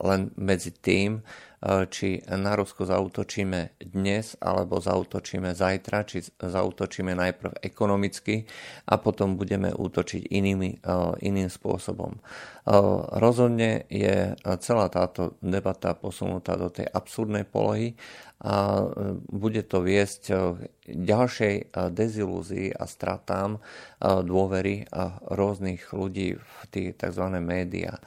len 0.05 0.29
medzi 0.37 0.75
tým, 0.75 1.25
či 1.91 2.23
na 2.31 2.55
Rusko 2.55 2.87
zautočíme 2.87 3.83
dnes 3.83 4.38
alebo 4.38 4.79
zautočíme 4.79 5.59
zajtra, 5.59 6.07
či 6.07 6.23
zautočíme 6.38 7.19
najprv 7.19 7.59
ekonomicky 7.67 8.47
a 8.87 8.95
potom 9.03 9.35
budeme 9.35 9.75
útočiť 9.75 10.31
inými, 10.31 10.79
e, 10.79 10.97
iným 11.27 11.50
spôsobom. 11.50 12.15
E, 12.15 12.21
rozhodne 13.19 13.91
je 13.91 14.38
celá 14.62 14.87
táto 14.87 15.35
debata 15.43 15.99
posunutá 15.99 16.55
do 16.55 16.71
tej 16.71 16.87
absurdnej 16.87 17.43
polohy 17.43 17.99
a 18.38 18.87
bude 19.35 19.66
to 19.66 19.83
viesť 19.83 20.30
ďalšej 20.87 21.75
dezilúzii 21.90 22.71
a 22.71 22.87
stratám 22.87 23.59
dôvery 24.02 24.87
rôznych 25.26 25.90
ľudí 25.90 26.38
v 26.38 26.59
tie 26.71 26.95
tzv. 26.95 27.25
médiá. 27.42 27.99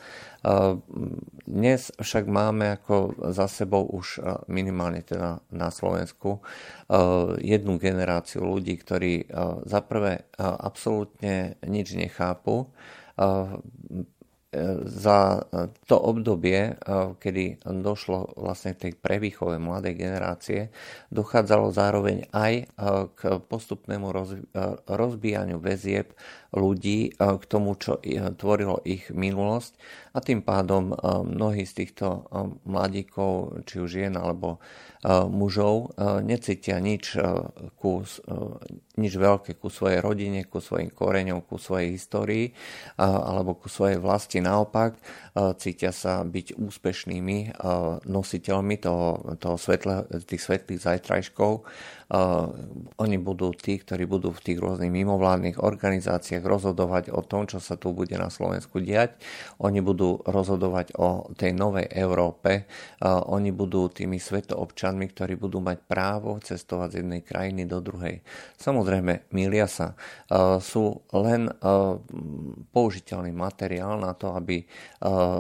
Dnes 1.44 1.92
však 2.00 2.26
máme 2.32 2.80
ako 2.80 3.28
za 3.36 3.52
sebou 3.52 3.84
už 3.92 4.24
minimálne 4.48 5.04
teda 5.04 5.44
na 5.52 5.68
Slovensku 5.68 6.40
jednu 7.44 7.76
generáciu 7.76 8.48
ľudí, 8.48 8.80
ktorí 8.80 9.28
za 9.68 9.84
prvé 9.84 10.32
absolútne 10.40 11.60
nič 11.68 11.94
nechápu, 12.00 12.72
za 14.84 15.48
to 15.88 15.96
obdobie, 15.96 16.76
kedy 17.24 17.64
došlo 17.64 18.36
vlastne 18.36 18.76
k 18.76 18.88
tej 18.88 18.94
prevýchove 19.00 19.56
mladej 19.56 19.96
generácie, 19.96 20.76
dochádzalo 21.08 21.72
zároveň 21.72 22.28
aj 22.36 22.68
k 23.16 23.20
postupnému 23.48 24.12
rozbíjaniu 24.92 25.56
väzieb 25.56 26.12
ľudí 26.52 27.16
k 27.16 27.44
tomu, 27.48 27.80
čo 27.80 28.04
tvorilo 28.36 28.84
ich 28.84 29.08
minulosť. 29.08 29.72
A 30.12 30.20
tým 30.20 30.44
pádom 30.44 30.92
mnohí 31.24 31.64
z 31.64 31.88
týchto 31.88 32.28
mladíkov, 32.68 33.64
či 33.64 33.80
už 33.80 33.88
žien 33.88 34.20
alebo 34.20 34.60
mužov, 35.10 35.98
necítia 36.22 36.78
nič, 36.78 37.18
ku, 37.82 38.06
nič 38.98 39.14
veľké 39.18 39.58
ku 39.58 39.74
svojej 39.74 39.98
rodine, 39.98 40.46
ku 40.46 40.62
svojim 40.62 40.94
koreňom, 40.94 41.42
ku 41.42 41.58
svojej 41.58 41.98
histórii 41.98 42.54
alebo 43.02 43.58
ku 43.58 43.66
svojej 43.66 43.98
vlasti. 43.98 44.46
Naopak, 44.46 45.02
cítia 45.58 45.90
sa 45.90 46.22
byť 46.22 46.54
úspešnými 46.54 47.58
nositeľmi 48.06 48.76
toho, 48.78 49.38
toho 49.42 49.58
svetle, 49.58 50.06
tých 50.22 50.42
svetlých 50.46 50.86
zajtrajškov. 50.86 51.66
Oni 53.00 53.16
budú 53.16 53.56
tí, 53.56 53.80
ktorí 53.80 54.04
budú 54.04 54.36
v 54.36 54.44
tých 54.44 54.60
rôznych 54.60 54.92
mimovládnych 54.92 55.64
organizáciách 55.64 56.44
rozhodovať 56.44 57.08
o 57.16 57.24
tom, 57.24 57.48
čo 57.48 57.64
sa 57.64 57.80
tu 57.80 57.96
bude 57.96 58.20
na 58.20 58.28
Slovensku 58.28 58.84
diať. 58.84 59.16
Oni 59.64 59.80
budú 59.80 60.20
rozhodovať 60.28 61.00
o 61.00 61.32
tej 61.32 61.56
novej 61.56 61.88
Európe. 61.88 62.68
Oni 63.32 63.56
budú 63.56 63.88
tými 63.88 64.20
svetoobčanmi, 64.20 65.08
ktorí 65.08 65.40
budú 65.40 65.64
mať 65.64 65.88
právo 65.88 66.36
cestovať 66.44 66.88
z 66.92 66.98
jednej 67.00 67.22
krajiny 67.24 67.64
do 67.64 67.80
druhej. 67.80 68.20
Samozrejme, 68.60 69.32
milia 69.32 69.72
sa. 69.72 69.96
Sú 70.60 71.08
len 71.16 71.48
použiteľný 72.76 73.32
materiál 73.32 73.96
na 73.96 74.12
to, 74.20 74.36
aby 74.36 74.68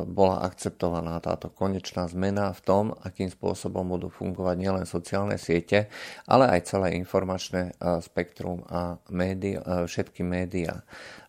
bola 0.08 0.40
akceptovaná 0.48 1.20
táto 1.20 1.52
konečná 1.52 2.08
zmena 2.08 2.56
v 2.56 2.62
tom, 2.64 2.84
akým 3.04 3.28
spôsobom 3.28 3.84
budú 3.92 4.08
fungovať 4.08 4.56
nielen 4.56 4.86
sociálne 4.88 5.36
siete, 5.36 5.92
ale 6.32 6.48
aj 6.48 6.60
celé 6.66 6.98
informačné 6.98 7.74
spektrum 8.02 8.66
a 8.70 8.98
médi, 9.14 9.58
všetky 9.62 10.26
médiá. 10.26 10.82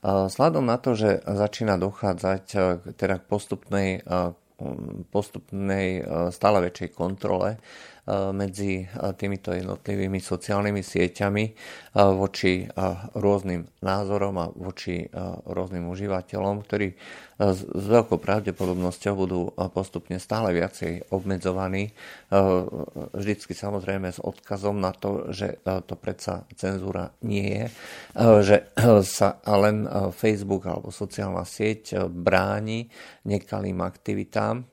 Sladom 0.05 0.67
na 0.67 0.77
to, 0.77 0.97
že 0.97 1.23
začína 1.23 1.79
dochádzať 1.79 2.45
teda 2.97 3.21
k 3.21 3.25
postupnej, 3.25 3.91
postupnej 5.11 6.07
stále 6.31 6.59
väčšej 6.71 6.91
kontrole 6.95 7.59
medzi 8.11 8.83
týmito 9.15 9.55
jednotlivými 9.55 10.19
sociálnymi 10.19 10.83
sieťami 10.83 11.45
voči 11.95 12.67
rôznym 13.15 13.63
názorom 13.79 14.35
a 14.43 14.51
voči 14.51 15.07
rôznym 15.47 15.87
užívateľom, 15.87 16.67
ktorí 16.67 16.99
s 17.39 17.63
veľkou 17.67 18.19
pravdepodobnosťou 18.19 19.15
budú 19.15 19.55
postupne 19.71 20.19
stále 20.19 20.51
viacej 20.51 21.15
obmedzovaní. 21.15 21.95
Vždycky 23.15 23.55
samozrejme 23.55 24.11
s 24.11 24.19
odkazom 24.19 24.83
na 24.83 24.91
to, 24.91 25.31
že 25.31 25.63
to 25.63 25.95
predsa 25.95 26.43
cenzúra 26.59 27.15
nie 27.23 27.55
je, 27.55 27.65
že 28.43 28.57
sa 29.07 29.39
len 29.47 29.87
Facebook 30.11 30.67
alebo 30.67 30.91
sociálna 30.91 31.47
sieť 31.47 32.11
bráni 32.11 32.91
nekalým 33.31 33.79
aktivitám, 33.79 34.67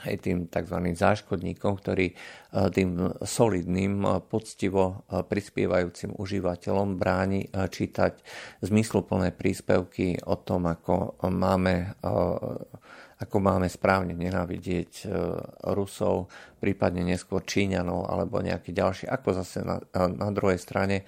aj 0.00 0.24
tým 0.24 0.48
tzv. 0.48 0.78
záškodníkom, 0.96 1.72
ktorí 1.76 2.06
e, 2.08 2.14
tým 2.72 3.20
solidným, 3.20 3.92
e, 4.00 4.08
poctivo 4.24 5.04
e, 5.04 5.20
prispievajúcim 5.20 6.16
užívateľom 6.16 6.96
bráni 6.96 7.52
čítať 7.52 8.24
zmysluplné 8.64 9.36
príspevky 9.36 10.16
o 10.24 10.36
tom, 10.40 10.68
ako 10.70 11.20
máme 11.28 11.96
ako 13.22 13.38
máme 13.38 13.70
správne 13.70 14.18
nenávidieť 14.18 15.06
Rusov, 15.70 16.26
prípadne 16.58 17.06
neskôr 17.06 17.46
Číňanov 17.46 18.10
alebo 18.10 18.42
nejaký 18.42 18.74
ďalší, 18.74 19.06
ako 19.06 19.28
zase 19.38 19.62
na, 19.62 19.78
na 19.94 20.28
druhej 20.34 20.58
strane 20.58 21.06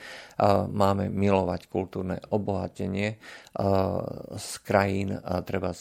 máme 0.71 1.11
milovať 1.11 1.67
kultúrne 1.67 2.23
obohatenie 2.31 3.19
z 4.39 4.51
krajín, 4.63 5.19
treba 5.43 5.75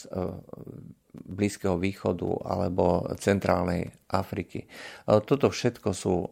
Blízkeho 1.14 1.78
východu 1.78 2.42
alebo 2.42 3.06
centrálnej 3.16 3.94
Afriky. 4.10 4.62
E, 4.62 4.66
toto 5.26 5.50
všetko 5.50 5.90
sú 5.90 6.14
e, 6.22 6.28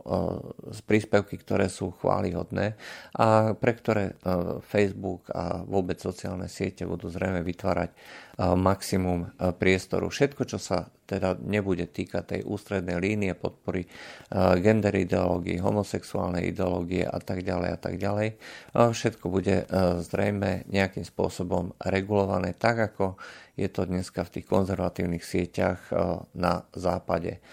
príspevky, 0.86 1.38
ktoré 1.42 1.66
sú 1.66 1.94
chválihodné 1.98 2.78
a 3.18 3.54
pre 3.58 3.72
ktoré 3.74 4.04
e, 4.10 4.14
Facebook 4.62 5.30
a 5.34 5.66
vôbec 5.66 5.98
sociálne 5.98 6.46
siete 6.46 6.86
budú 6.86 7.10
zrejme 7.10 7.42
vytvárať 7.42 7.90
maximum 8.38 9.36
priestoru. 9.60 10.08
Všetko, 10.08 10.42
čo 10.48 10.56
sa 10.56 10.88
teda 10.88 11.36
nebude 11.44 11.84
týkať 11.84 12.24
tej 12.24 12.40
ústrednej 12.48 12.96
línie 12.96 13.36
podpory 13.36 13.84
gender 14.32 14.96
ideológie, 14.96 15.60
homosexuálnej 15.60 16.48
ideológie 16.48 17.04
a 17.04 17.20
tak 17.20 17.44
ďalej 17.44 17.68
a 17.68 17.78
tak 17.78 18.00
ďalej, 18.00 18.28
všetko 18.72 19.24
bude 19.28 19.68
zrejme 20.08 20.64
nejakým 20.72 21.04
spôsobom 21.04 21.76
regulované 21.84 22.56
tak, 22.56 22.96
ako 22.96 23.20
je 23.60 23.68
to 23.68 23.84
dneska 23.84 24.24
v 24.24 24.40
tých 24.40 24.46
konzervatívnych 24.48 25.20
sieťach 25.20 25.92
na 26.32 26.64
západe. 26.72 27.44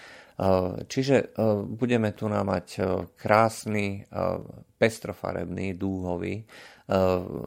Čiže 0.88 1.36
budeme 1.76 2.16
tu 2.16 2.32
mať 2.32 2.80
krásny, 3.20 4.08
pestrofarebný, 4.80 5.76
dúhový 5.76 6.48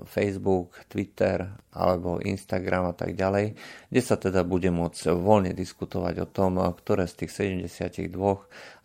Facebook, 0.08 0.88
Twitter 0.88 1.44
alebo 1.76 2.24
Instagram 2.24 2.92
a 2.92 2.96
tak 2.96 3.12
ďalej, 3.12 3.60
kde 3.92 4.02
sa 4.02 4.16
teda 4.16 4.48
bude 4.48 4.72
môcť 4.72 5.12
voľne 5.20 5.52
diskutovať 5.52 6.16
o 6.24 6.28
tom, 6.32 6.64
ktoré 6.64 7.12
z 7.12 7.28
tých 7.28 7.60
72 7.60 8.16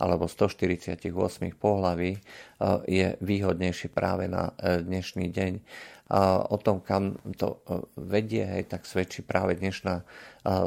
alebo 0.02 0.24
148 0.26 0.98
pohlaví 1.54 2.18
je 2.90 3.06
výhodnejšie 3.22 3.88
práve 3.94 4.26
na 4.26 4.50
dnešný 4.58 5.30
deň. 5.30 5.52
O 6.48 6.56
tom, 6.56 6.80
kam 6.80 7.20
to 7.36 7.60
e, 7.68 7.84
vedie, 8.00 8.40
hej, 8.40 8.64
tak 8.64 8.88
svedčí 8.88 9.20
práve 9.20 9.60
dnešná 9.60 10.00
e, 10.00 10.04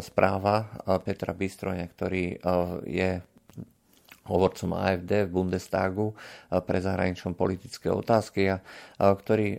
správa 0.06 0.70
e, 0.86 1.02
Petra 1.02 1.34
Bystroňa, 1.34 1.90
ktorý 1.90 2.38
je 2.86 3.26
hovorcom 4.28 4.78
AFD 4.78 5.26
v 5.26 5.34
Bundestagu 5.34 6.14
pre 6.50 6.78
zahraničnom 6.78 7.34
politické 7.34 7.90
otázky 7.90 8.54
a 8.54 8.62
ktorý 9.02 9.58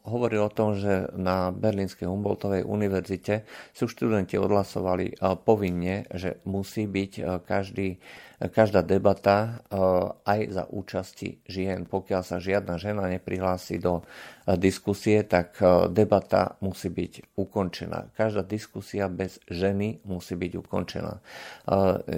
hovoril 0.00 0.48
o 0.48 0.52
tom, 0.52 0.76
že 0.76 1.12
na 1.16 1.52
Berlínskej 1.52 2.08
Humboldtovej 2.08 2.64
univerzite 2.64 3.44
sú 3.72 3.88
študenti 3.88 4.40
odhlasovali 4.40 5.20
povinne, 5.44 6.08
že 6.12 6.40
musí 6.44 6.88
byť 6.88 7.44
každý 7.44 8.00
každá 8.48 8.80
debata 8.80 9.60
eh, 9.68 9.76
aj 10.24 10.40
za 10.48 10.64
účasti 10.72 11.44
žien. 11.44 11.84
Pokiaľ 11.84 12.22
sa 12.24 12.40
žiadna 12.40 12.80
žena 12.80 13.04
neprihlási 13.12 13.76
do 13.76 14.00
eh, 14.00 14.39
diskusie, 14.56 15.22
tak 15.22 15.60
eh, 15.60 15.86
debata 15.92 16.56
musí 16.64 16.88
byť 16.88 17.36
ukončená. 17.36 18.10
Každá 18.16 18.42
diskusia 18.42 19.06
bez 19.06 19.38
ženy 19.46 20.02
musí 20.08 20.34
byť 20.34 20.52
ukončená. 20.56 21.22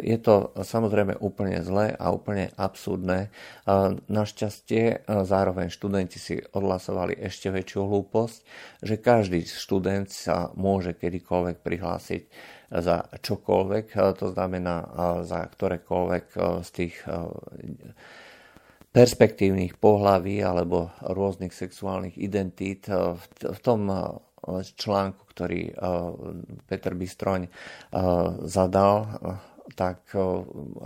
Je 0.00 0.18
to 0.18 0.54
samozrejme 0.56 1.18
úplne 1.20 1.60
zlé 1.60 1.92
a 1.98 2.08
úplne 2.08 2.48
absurdné. 2.56 3.28
Našťastie 4.08 5.04
zároveň 5.06 5.68
študenti 5.68 6.16
si 6.16 6.40
odhlasovali 6.40 7.18
ešte 7.20 7.52
väčšiu 7.52 7.84
hlúposť, 7.84 8.38
že 8.80 8.94
každý 8.96 9.44
študent 9.44 10.08
sa 10.08 10.50
môže 10.56 10.96
kedykoľvek 10.96 11.60
prihlásiť 11.60 12.22
za 12.72 13.04
čokoľvek, 13.20 13.86
e, 13.92 13.98
to 14.16 14.26
znamená 14.32 14.76
e, 14.80 14.86
za 15.28 15.44
ktorékoľvek 15.44 16.26
e, 16.32 16.38
z 16.64 16.68
tých 16.72 16.96
perspektívnych 18.92 19.80
pohlaví 19.80 20.44
alebo 20.44 20.92
rôznych 21.00 21.56
sexuálnych 21.56 22.20
identít. 22.20 22.92
V 23.40 23.58
tom 23.64 23.88
článku, 24.76 25.22
ktorý 25.32 25.72
Peter 26.68 26.92
Bystroň 26.92 27.48
zadal, 28.44 29.16
tak 29.78 30.10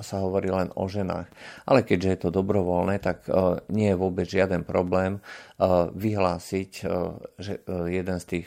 sa 0.04 0.16
hovorí 0.20 0.52
len 0.52 0.68
o 0.76 0.84
ženách. 0.84 1.32
Ale 1.64 1.80
keďže 1.80 2.08
je 2.12 2.20
to 2.22 2.30
dobrovoľné, 2.30 3.00
tak 3.00 3.24
nie 3.72 3.88
je 3.88 3.96
vôbec 3.96 4.28
žiaden 4.28 4.68
problém 4.68 5.18
vyhlásiť, 5.96 6.70
že 7.40 7.52
jeden 7.88 8.18
z 8.20 8.26
tých 8.28 8.46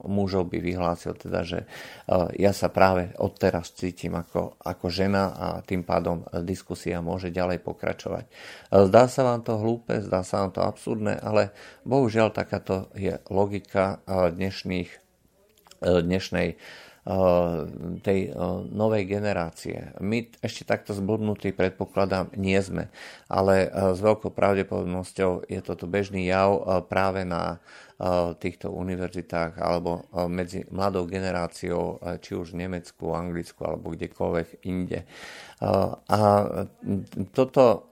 mužov 0.00 0.48
by 0.48 0.58
vyhlásil 0.64 1.12
teda, 1.20 1.44
že 1.44 1.68
ja 2.40 2.56
sa 2.56 2.72
práve 2.72 3.12
odteraz 3.20 3.76
cítim 3.76 4.16
ako, 4.16 4.56
ako 4.64 4.86
žena 4.88 5.36
a 5.36 5.46
tým 5.60 5.84
pádom 5.84 6.24
diskusia 6.40 7.04
môže 7.04 7.28
ďalej 7.28 7.60
pokračovať. 7.60 8.24
Zdá 8.72 9.04
sa 9.12 9.28
vám 9.28 9.44
to 9.44 9.60
hlúpe, 9.60 10.00
zdá 10.00 10.24
sa 10.24 10.48
vám 10.48 10.56
to 10.56 10.64
absurdné, 10.64 11.20
ale 11.20 11.52
bohužiaľ 11.84 12.32
takáto 12.32 12.88
je 12.96 13.20
logika 13.28 14.00
dnešných, 14.08 14.88
dnešnej 15.84 16.56
tej 18.02 18.34
novej 18.74 19.06
generácie. 19.06 19.94
My 20.02 20.26
ešte 20.42 20.66
takto 20.66 20.90
zblbnutí 20.90 21.54
predpokladám 21.54 22.34
nie 22.34 22.58
sme, 22.58 22.90
ale 23.30 23.70
s 23.70 24.02
veľkou 24.02 24.34
pravdepodobnosťou 24.34 25.46
je 25.46 25.60
toto 25.62 25.86
bežný 25.86 26.26
jav 26.26 26.82
práve 26.90 27.22
na 27.22 27.62
týchto 28.42 28.74
univerzitách 28.74 29.56
alebo 29.56 30.04
medzi 30.28 30.68
mladou 30.68 31.08
generáciou, 31.08 31.96
či 32.20 32.36
už 32.36 32.52
v 32.52 32.68
Nemecku, 32.68 33.14
Anglicku 33.14 33.64
alebo 33.64 33.94
kdekoľvek 33.94 34.66
inde. 34.68 35.08
A 35.62 36.20
toto 37.32 37.88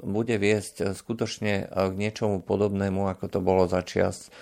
bude 0.00 0.38
viesť 0.40 0.96
skutočne 0.96 1.68
k 1.68 1.92
niečomu 1.92 2.40
podobnému, 2.40 3.04
ako 3.10 3.24
to 3.28 3.42
bolo 3.44 3.68
začias 3.68 4.32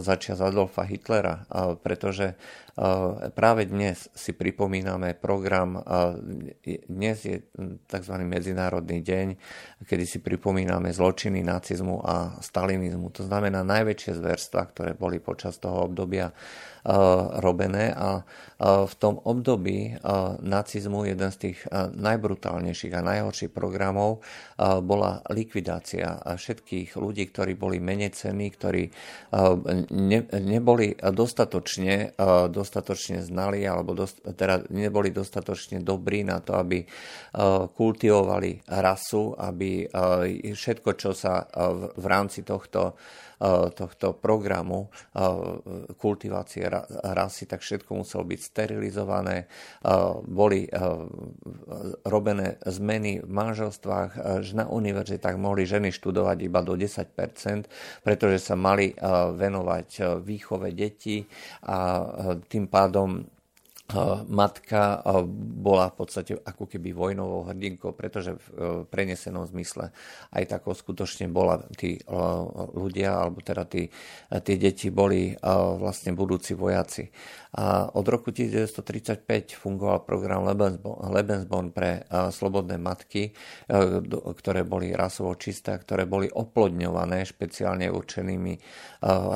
začias 0.00 0.40
Adolfa 0.40 0.88
Hitlera, 0.88 1.44
pretože 1.84 2.40
práve 3.34 3.68
dnes 3.68 4.08
si 4.14 4.32
pripomíname 4.32 5.12
program, 5.18 5.76
dnes 6.88 7.16
je 7.26 7.42
tzv. 7.84 8.14
Medzinárodný 8.24 9.04
deň, 9.04 9.26
kedy 9.84 10.04
si 10.08 10.18
pripomíname 10.24 10.88
zločiny 10.94 11.44
nacizmu 11.44 12.00
a 12.00 12.38
stalinizmu. 12.40 13.12
To 13.18 13.26
znamená 13.28 13.60
najväčšie 13.66 14.16
zverstva, 14.16 14.62
ktoré 14.72 14.90
boli 14.96 15.20
počas 15.20 15.60
toho 15.60 15.90
obdobia 15.90 16.32
robené 17.44 17.92
a 17.92 18.24
v 18.62 18.94
tom 18.98 19.22
období 19.22 20.02
nacizmu 20.42 21.06
jeden 21.06 21.30
z 21.30 21.38
tých 21.38 21.58
najbrutálnejších 21.94 22.92
a 22.96 23.06
najhorších 23.06 23.52
programov 23.54 24.24
bola 24.58 25.22
likvidácia 25.30 26.18
všetkých 26.18 26.98
ľudí, 26.98 27.30
ktorí 27.30 27.54
boli 27.54 27.78
menej 27.78 28.16
cenní, 28.18 28.50
ktorí 28.50 28.90
ne, 29.94 30.20
neboli 30.42 30.96
dostatočne, 30.98 32.18
dostatočne 32.50 33.22
znali 33.22 33.62
alebo 33.62 33.94
dost, 33.94 34.24
teda 34.24 34.66
neboli 34.74 35.14
dostatočne 35.14 35.84
dobrí 35.84 36.26
na 36.26 36.42
to, 36.42 36.58
aby 36.58 36.82
kultivovali 37.78 38.66
rasu, 38.66 39.38
aby 39.38 39.86
všetko, 40.50 40.90
čo 40.98 41.14
sa 41.14 41.46
v 41.94 42.04
rámci 42.10 42.42
tohto 42.42 42.98
Eh, 42.98 43.27
tohto 43.74 44.18
programu 44.18 44.90
eh, 44.90 45.22
kultivácie 45.94 46.66
rasy, 47.14 47.46
tak 47.46 47.62
všetko 47.62 48.02
muselo 48.02 48.26
byť 48.26 48.40
sterilizované. 48.40 49.46
Eh, 49.46 49.88
boli 50.26 50.70
robené 52.04 52.58
zmeny 52.66 53.22
v 53.22 53.30
manželstvách, 53.30 54.42
že 54.42 54.52
na 54.58 54.66
univerzitách 54.68 55.36
mohli 55.38 55.64
ženy 55.64 55.94
študovať 55.94 56.38
iba 56.44 56.60
do 56.60 56.74
10%, 56.74 57.68
pretože 58.02 58.38
sa 58.42 58.54
mali 58.58 58.92
venovať 59.34 60.20
výchove 60.22 60.74
detí 60.74 61.24
a 61.64 62.04
tým 62.48 62.66
pádom 62.68 63.24
matka 64.28 65.00
bola 65.40 65.88
v 65.88 65.96
podstate 65.96 66.36
ako 66.36 66.68
keby 66.68 66.92
vojnovou 66.92 67.48
hrdinkou, 67.48 67.96
pretože 67.96 68.36
v 68.36 68.84
prenesenom 68.84 69.48
zmysle 69.48 69.88
aj 70.36 70.44
takou 70.44 70.76
skutočne 70.76 71.32
bola 71.32 71.64
tí 71.72 71.96
ľudia, 72.76 73.16
alebo 73.24 73.40
teda 73.40 73.64
tí, 73.64 73.88
tí 74.44 74.60
deti 74.60 74.92
boli 74.92 75.32
vlastne 75.80 76.12
budúci 76.12 76.52
vojaci. 76.52 77.08
A 77.56 77.88
od 77.88 78.04
roku 78.04 78.28
1935 78.28 79.56
fungoval 79.56 80.04
program 80.04 80.44
Lebensborn 81.08 81.72
pre 81.72 82.04
slobodné 82.28 82.76
matky, 82.76 83.32
ktoré 84.12 84.68
boli 84.68 84.92
rasovo 84.92 85.32
čisté, 85.40 85.80
ktoré 85.80 86.04
boli 86.04 86.28
oplodňované 86.28 87.24
špeciálne 87.24 87.88
určenými 87.88 88.52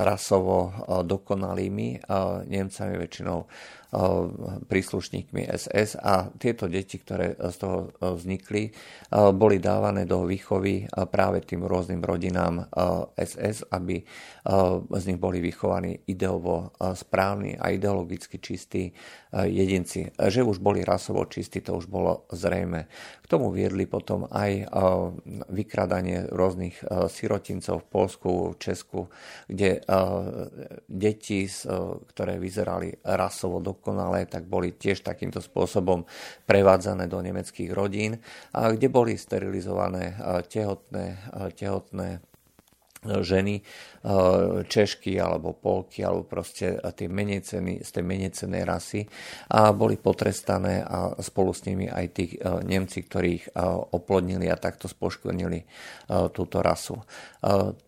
rasovo 0.04 0.76
dokonalými 1.08 2.04
Nemcami 2.52 2.94
väčšinou 3.00 3.48
príslušníkmi 4.72 5.52
SS 5.52 6.00
a 6.00 6.32
tieto 6.40 6.64
deti, 6.64 6.96
ktoré 6.96 7.36
z 7.36 7.56
toho 7.60 7.92
vznikli, 8.00 8.72
boli 9.12 9.60
dávané 9.60 10.08
do 10.08 10.24
výchovy 10.24 10.88
práve 11.12 11.44
tým 11.44 11.68
rôznym 11.68 12.00
rodinám 12.00 12.72
SS, 13.20 13.68
aby 13.68 14.00
z 14.88 15.04
nich 15.12 15.20
boli 15.20 15.44
vychovaní 15.44 16.08
ideovo 16.08 16.72
správni 16.96 17.60
a 17.60 17.68
ideologicky 17.68 18.40
čistí 18.40 18.88
jedinci. 19.32 20.08
Že 20.16 20.40
už 20.40 20.64
boli 20.64 20.80
rasovo 20.80 21.28
čistí, 21.28 21.60
to 21.60 21.76
už 21.76 21.84
bolo 21.84 22.24
zrejme. 22.32 22.88
K 23.20 23.26
tomu 23.28 23.52
viedli 23.52 23.84
potom 23.84 24.24
aj 24.24 24.72
vykradanie 25.52 26.32
rôznych 26.32 26.80
sirotincov 27.12 27.84
v 27.84 27.90
Polsku, 27.92 28.30
v 28.52 28.56
Česku, 28.56 29.12
kde 29.52 29.84
deti, 30.88 31.44
ktoré 32.08 32.40
vyzerali 32.40 32.96
rasovo 33.04 33.60
do 33.60 33.76
dokonalé, 33.82 34.30
tak 34.30 34.46
boli 34.46 34.70
tiež 34.70 35.02
takýmto 35.02 35.42
spôsobom 35.42 36.06
prevádzané 36.46 37.10
do 37.10 37.18
nemeckých 37.18 37.74
rodín, 37.74 38.22
kde 38.54 38.86
boli 38.86 39.18
sterilizované 39.18 40.14
tehotné, 40.46 41.18
tehotné 41.58 42.22
ženy, 43.02 43.62
Češky 44.66 45.14
alebo 45.18 45.54
Polky 45.54 46.02
alebo 46.02 46.26
proste 46.26 46.74
tie 46.94 47.06
menej 47.06 47.46
ceny, 47.46 47.82
z 47.82 47.90
tej 47.94 48.02
menej 48.02 48.34
cenej 48.34 48.66
rasy 48.66 49.06
a 49.54 49.70
boli 49.70 49.94
potrestané 49.94 50.82
a 50.82 51.14
spolu 51.22 51.54
s 51.54 51.62
nimi 51.70 51.86
aj 51.86 52.06
tí 52.10 52.34
Nemci, 52.42 53.06
ktorí 53.06 53.30
ich 53.30 53.46
oplodnili 53.94 54.50
a 54.50 54.58
takto 54.58 54.90
spoškodnili 54.90 55.62
túto 56.34 56.58
rasu. 56.62 56.98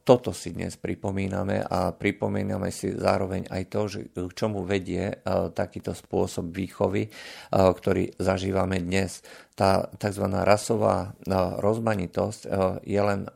Toto 0.07 0.31
si 0.31 0.55
dnes 0.55 0.79
pripomíname 0.79 1.67
a 1.67 1.91
pripomíname 1.91 2.71
si 2.71 2.95
zároveň 2.95 3.51
aj 3.51 3.63
to, 3.71 3.81
že 3.91 4.01
k 4.15 4.33
čomu 4.35 4.63
vedie 4.63 5.19
takýto 5.51 5.99
spôsob 5.99 6.55
výchovy, 6.55 7.11
ktorý 7.51 8.15
zažívame 8.23 8.79
dnes. 8.79 9.23
Tá 9.59 9.87
tzv. 9.99 10.27
rasová 10.43 11.15
rozmanitosť 11.59 12.41
je 12.87 13.01
len 13.03 13.27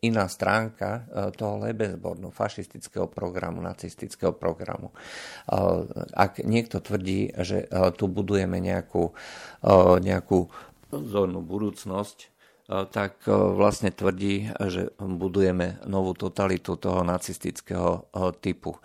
iná 0.00 0.28
stránka 0.28 1.08
e, 1.08 1.30
toho 1.32 1.58
Lebensbornu, 1.64 2.30
fašistického 2.30 3.08
programu, 3.08 3.64
nacistického 3.64 4.32
programu. 4.32 4.92
E, 4.92 4.96
ak 6.12 6.44
niekto 6.44 6.80
tvrdí, 6.84 7.32
že 7.40 7.64
e, 7.64 7.66
tu 7.96 8.08
budujeme 8.08 8.60
nejakú, 8.60 9.12
nejakú 10.00 10.48
zornú 10.90 11.40
budúcnosť, 11.44 12.39
tak 12.70 13.26
vlastne 13.26 13.90
tvrdí, 13.90 14.54
že 14.70 14.94
budujeme 14.98 15.82
novú 15.90 16.14
totalitu 16.14 16.78
toho 16.78 17.02
nacistického 17.02 18.06
typu. 18.38 18.78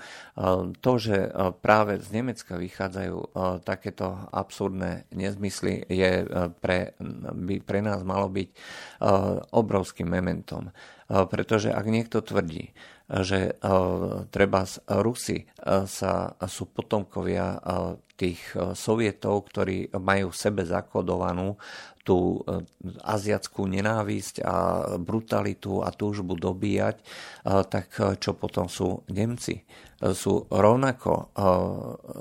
To, 0.81 0.91
že 0.97 1.29
práve 1.61 2.01
z 2.01 2.09
Nemecka 2.09 2.57
vychádzajú 2.57 3.17
takéto 3.61 4.25
absurdné 4.33 5.05
nezmysly, 5.13 5.85
je 5.85 6.25
pre, 6.57 6.97
by 7.29 7.61
pre 7.61 7.85
nás 7.85 8.01
malo 8.01 8.25
byť 8.25 8.49
obrovským 9.53 10.09
mementom. 10.09 10.73
Pretože 11.05 11.69
ak 11.69 11.85
niekto 11.85 12.25
tvrdí, 12.25 12.73
že 13.05 13.53
treba 14.33 14.65
Rusi 14.89 15.45
sa, 15.85 16.33
sú 16.49 16.65
potomkovia 16.73 17.61
tých 18.15 18.39
sovietov, 18.73 19.51
ktorí 19.51 19.91
majú 19.99 20.31
v 20.31 20.39
sebe 20.39 20.63
zakodovanú 20.63 21.59
tú 22.05 22.37
aziatskú 23.01 23.65
nenávisť 23.65 24.45
a 24.45 24.55
brutalitu 25.01 25.81
a 25.81 25.89
túžbu 25.89 26.37
dobíjať, 26.37 27.01
tak 27.43 27.87
čo 28.21 28.37
potom 28.37 28.69
sú 28.69 29.01
Nemci 29.09 29.65
sú 29.95 30.43
rovnako 30.51 31.31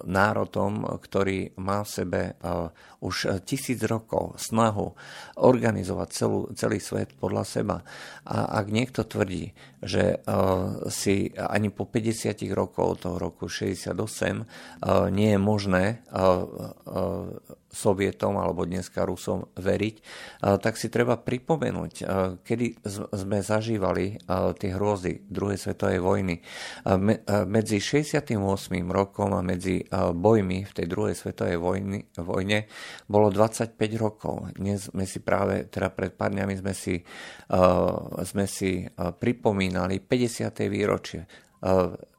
národom, 0.07 0.87
ktorý 0.87 1.59
má 1.59 1.83
v 1.83 1.91
sebe 1.91 2.21
už 3.03 3.43
tisíc 3.45 3.83
rokov 3.85 4.39
snahu 4.39 4.95
organizovať 5.43 6.09
celú, 6.15 6.49
celý 6.55 6.79
svet 6.79 7.13
podľa 7.19 7.45
seba. 7.45 7.77
A 8.25 8.63
ak 8.63 8.71
niekto 8.71 9.03
tvrdí, 9.05 9.53
že 9.83 10.23
si 10.89 11.35
ani 11.35 11.69
po 11.69 11.85
50 11.85 12.41
rokov 12.55 13.05
toho 13.05 13.19
roku 13.21 13.51
68 13.51 13.93
nie 15.13 15.35
je 15.35 15.41
možné 15.43 15.84
Sovietom 17.75 18.39
alebo 18.39 18.63
dneska 18.63 19.03
Rusom 19.03 19.51
veriť, 19.59 19.97
tak 20.63 20.79
si 20.79 20.87
treba 20.87 21.19
pripomenúť, 21.19 21.93
kedy 22.47 22.67
sme 23.11 23.43
zažívali 23.43 24.15
tie 24.63 24.71
hrôzy 24.71 25.27
druhej 25.27 25.59
svetovej 25.59 25.99
vojny. 25.99 26.39
Medzi 27.51 27.79
68. 27.83 28.39
rokom 28.87 29.35
a 29.35 29.43
medzi 29.43 29.83
bojmi 29.91 30.63
v 30.63 30.73
tej 30.73 30.87
druhej 30.87 31.19
svetovej 31.19 31.59
vojny, 31.59 32.07
vojne 32.23 32.71
bolo 33.11 33.35
25 33.35 33.75
rokov. 33.99 34.55
Dnes 34.55 34.95
sme 34.95 35.03
si 35.03 35.19
práve, 35.19 35.67
teda 35.67 35.91
pred 35.91 36.15
pár 36.15 36.31
dňami 36.31 36.55
sme 36.63 36.75
si, 36.79 37.03
sme 38.23 38.47
si 38.47 38.87
pripomínali 38.95 39.99
50. 39.99 40.55
výročie 40.71 41.27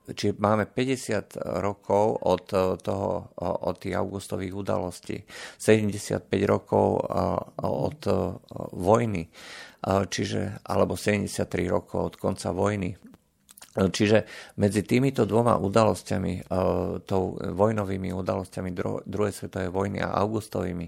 Čiže 0.05 0.37
máme 0.37 0.69
50 0.69 1.61
rokov 1.65 2.21
od, 2.21 2.45
toho, 2.77 3.09
od 3.41 3.75
tých 3.81 3.97
augustových 3.97 4.53
udalostí, 4.53 5.17
75 5.57 6.29
rokov 6.45 7.01
od 7.65 8.01
vojny, 8.77 9.25
čiže, 9.85 10.61
alebo 10.69 10.93
73 10.93 11.49
rokov 11.65 12.13
od 12.13 12.15
konca 12.21 12.53
vojny. 12.53 12.93
Čiže 13.75 14.23
medzi 14.55 14.87
týmito 14.87 15.27
dvoma 15.27 15.59
udalosťami, 15.59 16.47
tou 17.03 17.23
vojnovými 17.35 18.15
udalosťami 18.15 18.71
druhej 19.03 19.33
svetovej 19.35 19.67
vojny 19.67 19.99
a 19.99 20.15
augustovými, 20.23 20.87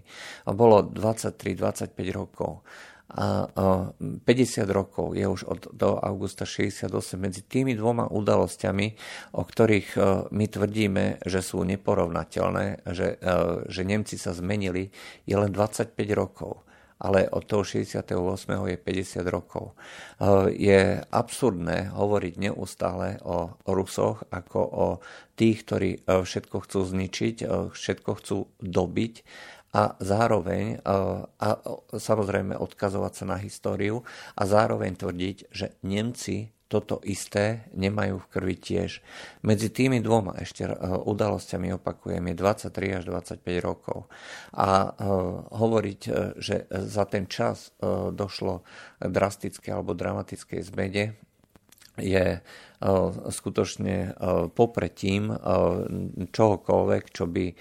bolo 0.56 0.88
23-25 0.88 1.92
rokov 2.16 2.64
50 3.08 4.68
rokov 4.68 5.16
je 5.16 5.24
už 5.24 5.48
od 5.48 5.72
do 5.72 5.96
augusta 5.96 6.44
68 6.44 6.92
medzi 7.16 7.40
tými 7.48 7.72
dvoma 7.72 8.12
udalosťami, 8.12 8.88
o 9.40 9.48
ktorých 9.48 9.90
e, 9.96 10.00
my 10.28 10.46
tvrdíme, 10.52 11.24
že 11.24 11.40
sú 11.40 11.64
neporovnateľné, 11.64 12.84
že, 12.92 13.16
e, 13.16 13.28
že 13.72 13.82
Nemci 13.88 14.20
sa 14.20 14.36
zmenili, 14.36 14.92
je 15.24 15.36
len 15.40 15.52
25 15.56 15.96
rokov 16.12 16.68
ale 16.98 17.30
od 17.30 17.46
toho 17.46 17.62
68. 17.62 18.10
je 18.74 18.78
50 18.82 19.22
rokov. 19.30 19.78
E, 20.18 20.50
je 20.58 20.98
absurdné 20.98 21.94
hovoriť 21.94 22.34
neustále 22.42 23.22
o 23.22 23.54
Rusoch 23.70 24.26
ako 24.34 24.60
o 24.66 24.88
tých, 25.38 25.62
ktorí 25.62 25.92
všetko 26.10 26.58
chcú 26.66 26.80
zničiť, 26.82 27.36
všetko 27.70 28.12
chcú 28.18 28.38
dobiť 28.58 29.14
a 29.76 30.00
zároveň, 30.00 30.80
a 30.84 31.50
samozrejme 31.92 32.56
odkazovať 32.56 33.14
sa 33.14 33.26
na 33.28 33.38
históriu 33.38 34.02
a 34.34 34.42
zároveň 34.48 34.96
tvrdiť, 34.96 35.38
že 35.52 35.76
Nemci 35.84 36.56
toto 36.68 37.00
isté 37.08 37.72
nemajú 37.80 38.20
v 38.20 38.30
krvi 38.32 38.56
tiež. 38.60 39.00
Medzi 39.48 39.72
tými 39.72 40.04
dvoma 40.04 40.36
ešte 40.36 40.68
udalosťami 41.08 41.80
opakujem 41.80 42.20
je 42.28 42.36
23 42.36 43.00
až 43.00 43.04
25 43.08 43.40
rokov. 43.64 44.12
A 44.52 44.92
hovoriť, 45.48 46.02
e, 46.08 46.12
že 46.36 46.68
za 46.68 47.08
ten 47.08 47.32
čas 47.32 47.72
e, 47.80 48.12
došlo 48.12 48.68
drastické 49.00 49.72
alebo 49.72 49.96
dramatickej 49.96 50.62
zmene 50.68 51.16
je 51.98 52.46
skutočne 53.34 54.14
popretím 54.54 55.34
čohokoľvek, 56.30 57.04
čo 57.10 57.26
by 57.26 57.46
k 57.50 57.58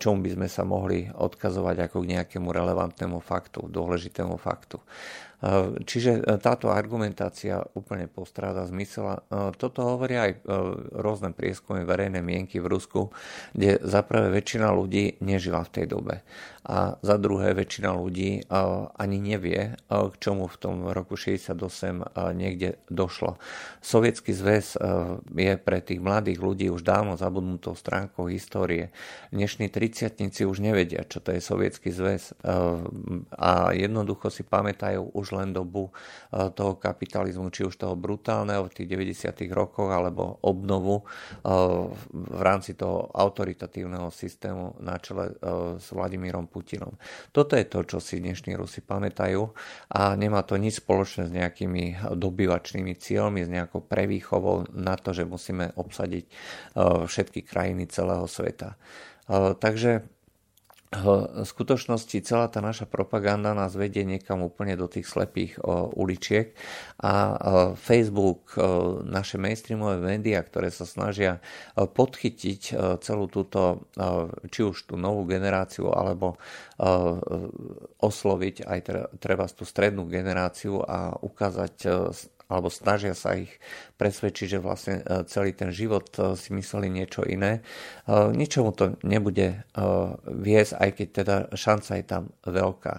čomu 0.00 0.24
by 0.24 0.30
sme 0.32 0.48
sa 0.48 0.64
mohli 0.64 1.04
odkazovať 1.04 1.88
ako 1.88 2.00
k 2.00 2.16
nejakému 2.16 2.48
relevantnému 2.48 3.20
faktu, 3.20 3.68
dôležitému 3.68 4.40
faktu. 4.40 4.80
Čiže 5.84 6.12
e, 6.24 6.40
táto 6.40 6.72
argumentácia 6.72 7.60
úplne 7.76 8.08
postráda 8.08 8.64
zmysel. 8.64 9.20
Toto 9.60 9.84
hovoria 9.84 10.30
aj 10.30 10.32
e, 10.32 10.38
rôzne 11.04 11.36
prieskumy 11.36 11.84
verejnej 11.84 12.24
mienky 12.24 12.64
v 12.64 12.70
Rusku, 12.72 13.12
kde 13.52 13.76
zaprvé 13.84 14.32
väčšina 14.32 14.72
ľudí 14.72 15.20
nežila 15.20 15.60
v 15.68 15.72
tej 15.72 15.86
dobe 15.92 16.24
a 16.64 16.96
za 17.04 17.20
druhé 17.20 17.52
väčšina 17.52 17.92
ľudí 17.92 18.48
ani 18.96 19.18
nevie, 19.20 19.76
k 19.84 20.14
čomu 20.16 20.48
v 20.48 20.56
tom 20.56 20.76
roku 20.88 21.12
68 21.12 21.52
niekde 22.32 22.80
došlo. 22.88 23.36
Sovietský 23.84 24.32
zväz 24.32 24.80
je 25.28 25.52
pre 25.60 25.78
tých 25.84 26.00
mladých 26.00 26.40
ľudí 26.40 26.72
už 26.72 26.80
dávno 26.80 27.20
zabudnutou 27.20 27.76
stránkou 27.76 28.32
histórie. 28.32 28.88
Dnešní 29.28 29.68
triciatníci 29.68 30.48
už 30.48 30.64
nevedia, 30.64 31.04
čo 31.04 31.20
to 31.20 31.36
je 31.36 31.44
Sovietský 31.44 31.92
zväz 31.92 32.32
a 33.36 33.76
jednoducho 33.76 34.32
si 34.32 34.40
pamätajú 34.40 35.12
už 35.12 35.33
len 35.34 35.50
dobu 35.50 35.90
toho 36.30 36.78
kapitalizmu, 36.78 37.50
či 37.50 37.66
už 37.66 37.74
toho 37.74 37.98
brutálneho 37.98 38.66
v 38.66 38.74
tých 38.74 38.88
90. 38.90 39.50
rokoch 39.50 39.90
alebo 39.90 40.38
obnovu 40.46 41.02
v 42.10 42.40
rámci 42.40 42.78
toho 42.78 43.10
autoritatívneho 43.10 44.08
systému 44.14 44.78
na 44.80 44.98
čele 45.02 45.34
s 45.78 45.90
Vladimírom 45.90 46.46
Putinom. 46.46 46.94
Toto 47.34 47.58
je 47.58 47.66
to, 47.66 47.82
čo 47.82 47.98
si 47.98 48.22
dnešní 48.22 48.54
Rusi 48.54 48.80
pamätajú 48.84 49.42
a 49.90 50.14
nemá 50.14 50.46
to 50.46 50.54
nič 50.54 50.78
spoločné 50.84 51.28
s 51.28 51.32
nejakými 51.34 52.14
dobyvačnými 52.14 52.94
cieľmi, 52.94 53.42
s 53.42 53.50
nejakou 53.50 53.82
prevýchovou 53.82 54.70
na 54.76 54.94
to, 54.94 55.16
že 55.16 55.26
musíme 55.26 55.74
obsadiť 55.74 56.24
e, 56.24 56.32
všetky 57.08 57.40
krajiny 57.42 57.88
celého 57.90 58.28
sveta. 58.28 58.74
E, 58.74 59.56
takže 59.58 60.13
v 60.94 61.42
skutočnosti 61.42 62.22
celá 62.22 62.46
tá 62.46 62.62
naša 62.62 62.86
propaganda 62.86 63.50
nás 63.56 63.74
vedie 63.74 64.06
niekam 64.06 64.46
úplne 64.46 64.78
do 64.78 64.86
tých 64.86 65.10
slepých 65.10 65.58
uličiek. 65.96 66.54
A 67.02 67.12
Facebook, 67.74 68.54
naše 69.02 69.40
mainstreamové 69.40 69.98
médiá, 69.98 70.44
ktoré 70.44 70.70
sa 70.70 70.86
snažia 70.86 71.42
podchytiť 71.74 72.78
celú 73.02 73.26
túto, 73.26 73.90
či 74.52 74.60
už 74.62 74.86
tú 74.86 74.94
novú 74.94 75.26
generáciu, 75.26 75.90
alebo 75.90 76.38
osloviť 77.98 78.68
aj 78.68 78.78
treba 79.18 79.50
tú 79.50 79.66
strednú 79.66 80.06
generáciu 80.06 80.78
a 80.84 81.16
ukázať 81.18 81.74
alebo 82.48 82.68
snažia 82.68 83.16
sa 83.16 83.36
ich 83.36 83.50
presvedčiť, 83.96 84.46
že 84.46 84.58
vlastne 84.60 84.94
e, 85.00 85.24
celý 85.30 85.56
ten 85.56 85.72
život 85.72 86.12
e, 86.18 86.36
si 86.36 86.52
mysleli 86.52 86.92
niečo 86.92 87.24
iné. 87.24 87.60
E, 88.04 88.30
ničomu 88.34 88.76
to 88.76 88.98
nebude 89.06 89.64
viesť, 90.24 90.72
aj 90.78 90.90
keď 90.94 91.08
teda 91.10 91.36
šanca 91.54 91.90
je 91.98 92.04
tam 92.04 92.24
veľká. 92.46 92.94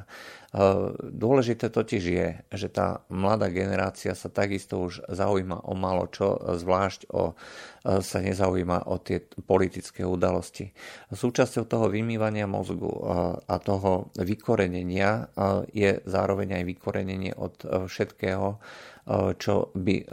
Dôležité 1.11 1.67
totiž 1.67 2.03
je, 2.03 2.27
že 2.55 2.71
tá 2.71 3.03
mladá 3.11 3.51
generácia 3.51 4.15
sa 4.15 4.31
takisto 4.31 4.87
už 4.87 5.03
zaujíma 5.11 5.67
o 5.67 5.75
malo 5.75 6.07
čo, 6.07 6.39
zvlášť 6.39 7.11
o, 7.11 7.35
sa 7.83 8.17
nezaujíma 8.23 8.87
o 8.87 8.95
tie 9.03 9.19
politické 9.43 10.07
udalosti. 10.07 10.71
Súčasťou 11.11 11.67
toho 11.67 11.91
vymývania 11.91 12.47
mozgu 12.47 12.87
a 13.43 13.55
toho 13.59 14.15
vykorenenia 14.15 15.27
je 15.75 15.99
zároveň 16.07 16.63
aj 16.63 16.63
vykorenenie 16.71 17.35
od 17.35 17.55
všetkého, 17.91 18.55
čo 19.37 19.69
by 19.77 19.95
eh, 20.01 20.05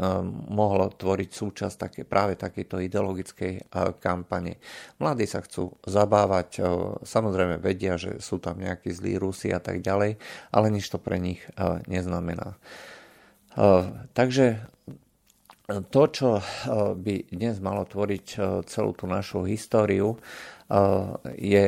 mohlo 0.52 0.92
tvoriť 0.92 1.30
súčasť 1.32 1.76
také, 1.80 2.00
práve 2.04 2.36
takejto 2.36 2.76
ideologickej 2.84 3.52
eh, 3.56 3.62
kampane. 3.96 4.60
Mladí 5.00 5.24
sa 5.24 5.40
chcú 5.40 5.72
zabávať, 5.88 6.60
samozrejme 7.02 7.56
vedia, 7.58 7.96
že 7.96 8.20
sú 8.20 8.36
tam 8.36 8.60
nejakí 8.60 8.92
zlí 8.92 9.16
Rusi 9.16 9.48
a 9.50 9.58
tak 9.58 9.80
ďalej, 9.80 10.20
ale 10.52 10.66
nič 10.68 10.92
to 10.92 11.00
pre 11.00 11.16
nich 11.16 11.40
neznamená. 11.88 12.54
Takže 14.14 14.62
to, 15.90 16.02
čo 16.08 16.30
by 16.96 17.14
dnes 17.32 17.60
malo 17.60 17.84
tvoriť 17.84 18.26
celú 18.68 18.90
tú 18.96 19.04
našu 19.10 19.44
históriu, 19.44 20.16
je, 21.36 21.66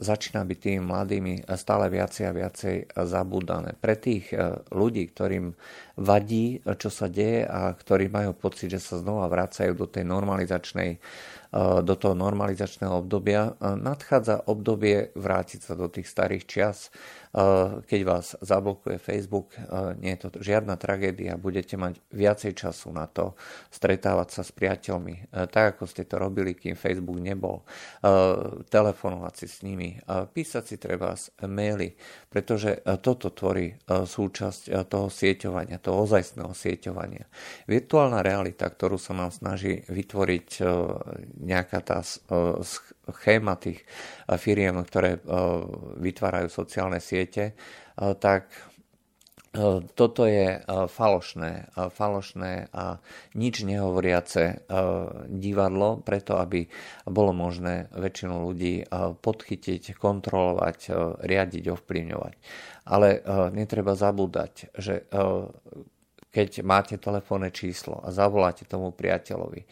začína 0.00 0.48
byť 0.48 0.58
tými 0.58 0.80
mladými 0.80 1.34
stále 1.60 1.92
viacej 1.92 2.24
a 2.24 2.32
viacej 2.32 2.76
zabúdané. 3.04 3.76
Pre 3.76 3.94
tých 4.00 4.32
ľudí, 4.72 5.12
ktorým 5.12 5.52
vadí, 6.00 6.64
čo 6.64 6.88
sa 6.88 7.12
deje 7.12 7.44
a 7.44 7.76
ktorí 7.76 8.08
majú 8.08 8.32
pocit, 8.32 8.72
že 8.72 8.80
sa 8.80 8.96
znova 8.96 9.28
vracajú 9.28 9.76
do 9.76 9.84
tej 9.84 10.08
normalizačnej 10.08 10.96
do 11.86 11.94
toho 11.94 12.18
normalizačného 12.18 12.98
obdobia, 13.06 13.54
nadchádza 13.62 14.50
obdobie 14.50 15.14
vrátiť 15.14 15.60
sa 15.62 15.78
do 15.78 15.86
tých 15.86 16.10
starých 16.10 16.44
čias, 16.50 16.90
keď 17.90 18.00
vás 18.06 18.38
zablokuje 18.38 19.02
Facebook, 19.02 19.58
nie 19.98 20.14
je 20.14 20.18
to 20.22 20.28
žiadna 20.38 20.78
tragédia, 20.78 21.34
budete 21.34 21.74
mať 21.74 21.98
viacej 22.14 22.54
času 22.54 22.94
na 22.94 23.10
to 23.10 23.34
stretávať 23.74 24.28
sa 24.30 24.42
s 24.46 24.54
priateľmi, 24.54 25.34
tak 25.50 25.74
ako 25.74 25.90
ste 25.90 26.06
to 26.06 26.22
robili, 26.22 26.54
kým 26.54 26.78
Facebook 26.78 27.18
nebol, 27.18 27.66
telefonovať 28.70 29.34
si 29.34 29.46
s 29.50 29.66
nimi, 29.66 29.98
písať 30.06 30.62
si 30.62 30.76
treba 30.78 31.18
maily, 31.42 31.98
pretože 32.30 32.78
toto 33.02 33.34
tvorí 33.34 33.74
súčasť 33.90 34.86
toho 34.86 35.10
sieťovania, 35.10 35.82
toho 35.82 36.06
ozajstného 36.06 36.54
sieťovania. 36.54 37.26
Virtuálna 37.66 38.22
realita, 38.22 38.70
ktorú 38.70 38.94
sa 38.94 39.10
nám 39.10 39.34
snaží 39.34 39.82
vytvoriť 39.90 40.62
nejaká 41.42 41.78
tá 41.82 41.98
schéma 43.12 43.60
tých 43.60 43.84
firiem, 44.40 44.80
ktoré 44.84 45.20
vytvárajú 46.00 46.48
sociálne 46.48 47.02
siete, 47.02 47.52
tak 47.98 48.48
toto 49.94 50.26
je 50.26 50.66
falošné, 50.66 51.70
falošné 51.94 52.74
a 52.74 52.98
nič 53.38 53.62
nehovoriace 53.62 54.66
divadlo, 55.30 56.02
preto 56.02 56.42
aby 56.42 56.66
bolo 57.06 57.30
možné 57.30 57.86
väčšinu 57.94 58.50
ľudí 58.50 58.82
podchytiť, 59.22 59.94
kontrolovať, 59.94 60.78
riadiť, 61.22 61.64
ovplyvňovať. 61.70 62.34
Ale 62.90 63.22
netreba 63.54 63.94
zabúdať, 63.94 64.74
že 64.74 65.06
keď 66.34 66.66
máte 66.66 66.98
telefónne 66.98 67.54
číslo 67.54 68.02
a 68.02 68.10
zavoláte 68.10 68.66
tomu 68.66 68.90
priateľovi, 68.90 69.62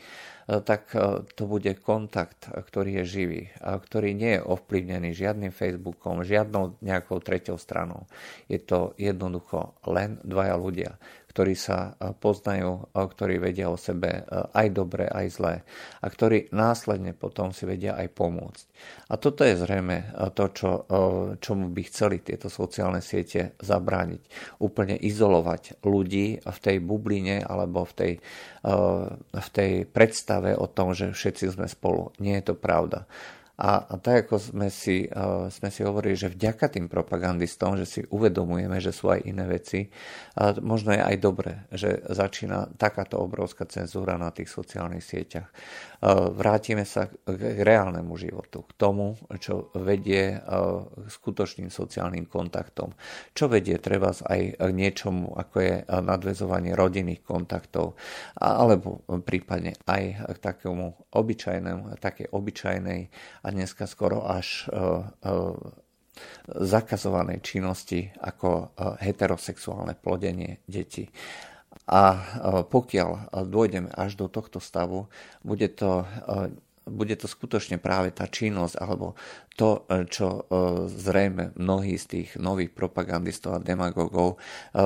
E, 0.42 0.60
tak 0.60 0.90
e, 0.94 1.22
to 1.38 1.46
bude 1.46 1.70
kontakt, 1.86 2.50
ktorý 2.50 3.02
je 3.02 3.04
živý, 3.06 3.42
a 3.62 3.78
ktorý 3.78 4.10
nie 4.10 4.38
je 4.38 4.42
ovplyvnený 4.42 5.14
žiadnym 5.14 5.54
Facebookom, 5.54 6.26
žiadnou 6.26 6.82
nejakou 6.82 7.22
treťou 7.22 7.54
stranou. 7.54 8.10
Je 8.50 8.58
to 8.58 8.98
jednoducho 8.98 9.78
len 9.86 10.18
dvaja 10.26 10.58
ľudia, 10.58 10.98
ktorí 11.32 11.56
sa 11.56 11.96
e, 11.96 12.12
poznajú, 12.12 12.92
ktorí 12.92 13.40
vedia 13.40 13.72
o 13.72 13.80
sebe 13.80 14.20
e, 14.20 14.22
aj 14.52 14.66
dobre, 14.76 15.08
aj 15.08 15.26
zlé 15.32 15.54
a 16.04 16.06
ktorí 16.12 16.52
následne 16.52 17.16
potom 17.16 17.56
si 17.56 17.64
vedia 17.64 17.96
aj 17.96 18.12
pomôcť. 18.12 18.64
A 19.08 19.16
toto 19.16 19.40
je 19.48 19.56
zrejme 19.56 19.96
e, 19.96 20.06
to, 20.36 20.44
čo, 20.52 20.70
čomu 21.40 21.72
by 21.72 21.82
chceli 21.88 22.20
tieto 22.20 22.52
sociálne 22.52 23.00
siete 23.00 23.56
zabrániť. 23.64 24.22
Úplne 24.60 25.00
izolovať 25.00 25.80
ľudí 25.80 26.44
v 26.44 26.58
tej 26.60 26.76
bubline 26.84 27.40
alebo 27.40 27.88
v 27.88 27.92
tej, 27.96 28.12
v 29.32 29.48
tej 29.52 29.72
predstave 29.88 30.52
o 30.52 30.68
tom, 30.68 30.92
že 30.92 31.16
všetci 31.16 31.56
sme 31.56 31.66
spolu. 31.66 32.12
Nie 32.20 32.42
je 32.42 32.52
to 32.52 32.54
pravda. 32.58 33.08
A, 33.60 33.84
a 33.84 33.94
tak 34.00 34.26
ako 34.26 34.40
sme 34.40 34.72
si, 34.72 35.04
uh, 35.04 35.52
sme 35.52 35.68
si 35.68 35.84
hovorili, 35.84 36.16
že 36.16 36.32
vďaka 36.32 36.72
tým 36.72 36.88
propagandistom, 36.88 37.76
že 37.76 37.84
si 37.84 38.00
uvedomujeme, 38.00 38.80
že 38.80 38.96
sú 38.96 39.12
aj 39.12 39.28
iné 39.28 39.44
veci, 39.44 39.86
uh, 39.86 40.56
možno 40.64 40.96
je 40.96 41.04
aj 41.04 41.16
dobré, 41.20 41.68
že 41.68 42.00
začína 42.08 42.72
takáto 42.80 43.20
obrovská 43.20 43.68
cenzúra 43.68 44.16
na 44.16 44.32
tých 44.32 44.48
sociálnych 44.48 45.04
sieťach. 45.04 45.52
Uh, 46.00 46.32
vrátime 46.32 46.88
sa 46.88 47.12
k 47.12 47.60
reálnemu 47.60 48.10
životu, 48.16 48.64
k 48.66 48.72
tomu, 48.74 49.20
čo 49.36 49.68
vedie 49.76 50.32
uh, 50.32 50.88
k 50.88 51.06
skutočným 51.12 51.68
sociálnym 51.68 52.24
kontaktom. 52.26 52.96
Čo 53.36 53.52
vedie 53.52 53.76
treba 53.76 54.16
aj 54.16 54.58
k 54.58 54.72
niečomu, 54.72 55.36
ako 55.36 55.56
je 55.60 55.74
nadvezovanie 55.86 56.72
rodinných 56.72 57.20
kontaktov, 57.20 57.94
alebo 58.40 59.04
prípadne 59.22 59.76
aj 59.84 60.34
k 60.34 60.38
takému 60.40 61.12
obyčajnému, 61.12 62.00
také 62.00 62.26
obyčajnej 62.32 63.12
a 63.42 63.46
dneska 63.50 63.90
skoro 63.90 64.22
až 64.22 64.66
e, 64.66 64.70
e, 64.70 64.80
zakazovanej 66.46 67.42
činnosti 67.42 68.14
ako 68.22 68.48
e, 68.50 68.64
heterosexuálne 69.02 69.98
plodenie 69.98 70.62
detí. 70.70 71.10
A 71.82 72.14
pokiaľ 72.70 73.32
dôjdeme 73.48 73.90
až 73.90 74.14
do 74.14 74.30
tohto 74.30 74.62
stavu, 74.62 75.10
bude 75.42 75.66
to 75.72 76.06
bude 76.86 77.14
to 77.14 77.30
skutočne 77.30 77.78
práve 77.78 78.10
tá 78.10 78.26
činnosť 78.26 78.74
alebo 78.82 79.14
to, 79.54 79.84
e, 79.86 80.08
čo 80.08 80.26
e, 80.28 80.40
zrejme 80.88 81.54
mnohí 81.54 81.94
z 82.00 82.04
tých 82.08 82.28
nových 82.40 82.72
propagandistov 82.72 83.58
a 83.58 83.62
demagogov 83.62 84.34
e, 84.34 84.84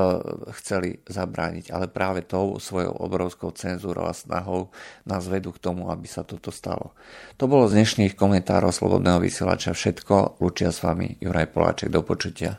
chceli 0.60 1.00
zabrániť, 1.06 1.70
ale 1.70 1.86
práve 1.88 2.26
tou 2.26 2.58
svojou 2.58 2.92
obrovskou 3.00 3.54
cenzúrou 3.54 4.10
a 4.10 4.14
snahou 4.14 4.74
nás 5.06 5.24
vedú 5.30 5.54
k 5.54 5.62
tomu, 5.62 5.88
aby 5.88 6.04
sa 6.10 6.26
toto 6.26 6.50
stalo. 6.50 6.92
To 7.40 7.46
bolo 7.48 7.70
z 7.70 7.80
dnešných 7.80 8.18
komentárov 8.18 8.74
Slobodného 8.74 9.22
vysielača 9.22 9.72
všetko. 9.72 10.42
Lučia 10.42 10.74
s 10.74 10.82
vami 10.82 11.16
Juraj 11.22 11.48
Poláček. 11.54 11.88
Do 11.88 12.02
počutia. 12.02 12.58